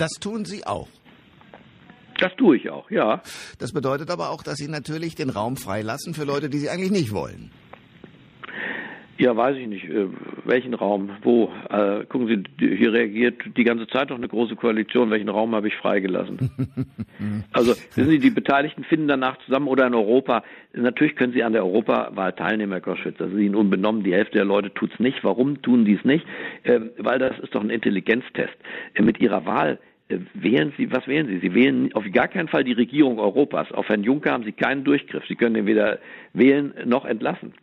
Das 0.00 0.12
tun 0.12 0.46
Sie 0.46 0.66
auch. 0.66 0.88
Das 2.18 2.34
tue 2.36 2.56
ich 2.56 2.70
auch, 2.70 2.90
ja. 2.90 3.22
Das 3.58 3.72
bedeutet 3.72 4.10
aber 4.10 4.30
auch, 4.30 4.42
dass 4.42 4.56
Sie 4.56 4.68
natürlich 4.68 5.14
den 5.14 5.28
Raum 5.28 5.58
freilassen 5.58 6.14
für 6.14 6.24
Leute, 6.24 6.48
die 6.48 6.56
Sie 6.58 6.70
eigentlich 6.70 6.90
nicht 6.90 7.12
wollen. 7.12 7.50
Ja, 9.20 9.36
weiß 9.36 9.58
ich 9.58 9.66
nicht. 9.66 9.84
Äh, 9.84 10.06
welchen 10.46 10.72
Raum? 10.72 11.10
Wo? 11.22 11.52
Äh, 11.68 12.06
gucken 12.06 12.26
Sie, 12.58 12.76
hier 12.76 12.94
reagiert 12.94 13.42
die 13.54 13.64
ganze 13.64 13.86
Zeit 13.88 14.08
noch 14.08 14.16
eine 14.16 14.28
große 14.28 14.56
Koalition. 14.56 15.10
Welchen 15.10 15.28
Raum 15.28 15.54
habe 15.54 15.68
ich 15.68 15.76
freigelassen? 15.76 16.50
also, 17.52 17.72
wissen 17.94 18.08
Sie, 18.08 18.18
die 18.18 18.30
Beteiligten 18.30 18.82
finden 18.84 19.08
danach 19.08 19.36
zusammen 19.44 19.68
oder 19.68 19.86
in 19.86 19.94
Europa. 19.94 20.42
Natürlich 20.72 21.16
können 21.16 21.34
Sie 21.34 21.42
an 21.42 21.52
der 21.52 21.66
Europawahl 21.66 22.32
teilnehmen, 22.32 22.72
Herr 22.72 22.80
Koschwitz. 22.80 23.18
Das 23.18 23.30
ist 23.30 23.38
Ihnen 23.38 23.56
unbenommen. 23.56 24.04
Die 24.04 24.14
Hälfte 24.14 24.38
der 24.38 24.46
Leute 24.46 24.72
tut's 24.72 24.98
nicht. 24.98 25.22
Warum 25.22 25.60
tun 25.60 25.84
die 25.84 25.96
es 25.96 26.04
nicht? 26.06 26.24
Äh, 26.62 26.80
weil 26.96 27.18
das 27.18 27.38
ist 27.40 27.54
doch 27.54 27.60
ein 27.60 27.68
Intelligenztest. 27.68 28.56
Äh, 28.94 29.02
mit 29.02 29.20
Ihrer 29.20 29.44
Wahl 29.44 29.78
wählen 30.34 30.72
Sie, 30.76 30.90
was 30.92 31.06
wählen 31.06 31.26
Sie? 31.26 31.38
Sie 31.38 31.54
wählen 31.54 31.92
auf 31.94 32.04
gar 32.12 32.28
keinen 32.28 32.48
Fall 32.48 32.64
die 32.64 32.72
Regierung 32.72 33.18
Europas. 33.18 33.70
Auf 33.72 33.88
Herrn 33.88 34.02
Juncker 34.02 34.32
haben 34.32 34.44
Sie 34.44 34.52
keinen 34.52 34.84
Durchgriff. 34.84 35.24
Sie 35.26 35.36
können 35.36 35.56
ihn 35.56 35.66
weder 35.66 35.98
wählen 36.32 36.74
noch 36.84 37.04
entlassen. 37.04 37.54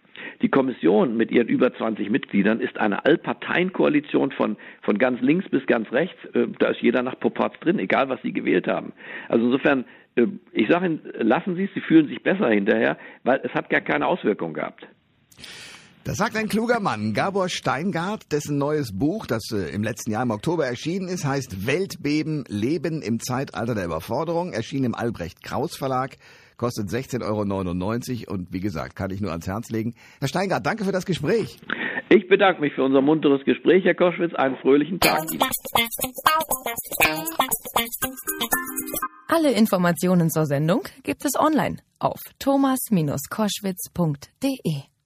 Die 0.41 0.49
Kommission 0.49 1.15
mit 1.17 1.31
ihren 1.31 1.47
über 1.47 1.73
20 1.73 2.10
Mitgliedern 2.10 2.60
ist 2.60 2.77
eine 2.77 3.05
Allparteienkoalition 3.05 4.31
von, 4.31 4.57
von 4.81 4.97
ganz 4.97 5.21
links 5.21 5.47
bis 5.49 5.65
ganz 5.67 5.91
rechts. 5.91 6.17
Äh, 6.33 6.47
da 6.60 6.69
ist 6.69 6.81
jeder 6.81 7.03
nach 7.03 7.19
Poparz 7.19 7.60
drin, 7.60 7.79
egal 7.79 8.10
was 8.10 8.21
sie 8.21 8.33
gewählt 8.33 8.67
haben. 8.67 8.93
Also 9.29 9.45
insofern, 9.45 9.86
äh, 10.15 10.27
ich 10.51 10.67
sage 10.69 10.88
Ihnen, 10.88 11.01
lassen 11.19 11.55
Sie 11.55 11.65
es, 11.65 11.73
Sie 11.73 11.81
fühlen 11.81 12.07
sich 12.07 12.21
besser 12.23 12.49
hinterher, 12.49 12.97
weil 13.23 13.39
es 13.43 13.53
hat 13.53 13.69
gar 13.69 13.81
keine 13.81 14.07
Auswirkung 14.07 14.53
gehabt. 14.53 14.88
Das 16.07 16.15
sagt 16.15 16.37
ein 16.37 16.47
kluger 16.47 16.79
Mann, 16.79 17.13
Gabor 17.13 17.49
Steingart, 17.49 18.31
dessen 18.31 18.57
neues 18.57 18.97
Buch, 18.97 19.25
das 19.25 19.51
äh, 19.51 19.75
im 19.75 19.83
letzten 19.83 20.11
Jahr 20.11 20.23
im 20.23 20.31
Oktober 20.31 20.65
erschienen 20.65 21.09
ist, 21.09 21.25
heißt 21.25 21.67
Weltbeben, 21.67 22.45
Leben 22.47 23.01
im 23.01 23.19
Zeitalter 23.19 23.75
der 23.75 23.83
Überforderung, 23.83 24.53
erschien 24.53 24.85
im 24.85 24.95
Albrecht 24.95 25.43
Kraus 25.43 25.75
Verlag 25.75 26.15
kostet 26.55 26.87
16,99 26.87 28.29
Euro 28.29 28.33
und 28.33 28.53
wie 28.53 28.61
gesagt, 28.61 28.95
kann 28.95 29.11
ich 29.11 29.19
nur 29.19 29.31
ans 29.31 29.47
Herz 29.47 29.69
legen. 29.69 29.95
Herr 30.21 30.29
Steingart, 30.29 30.65
danke 30.65 30.85
für 30.85 30.93
das 30.93 31.05
Gespräch. 31.05 31.57
Ich 32.07 32.29
bedanke 32.29 32.61
mich 32.61 32.73
für 32.73 32.83
unser 32.83 33.01
munteres 33.01 33.43
Gespräch, 33.43 33.83
Herr 33.83 33.95
Koschwitz. 33.95 34.33
Einen 34.33 34.55
fröhlichen 34.55 35.01
Tag. 35.01 35.25
Alle 39.27 39.51
Informationen 39.51 40.29
zur 40.29 40.45
Sendung 40.45 40.83
gibt 41.03 41.25
es 41.25 41.37
online 41.37 41.79
auf 41.99 42.21
thomas-koschwitz.de. 42.39 44.96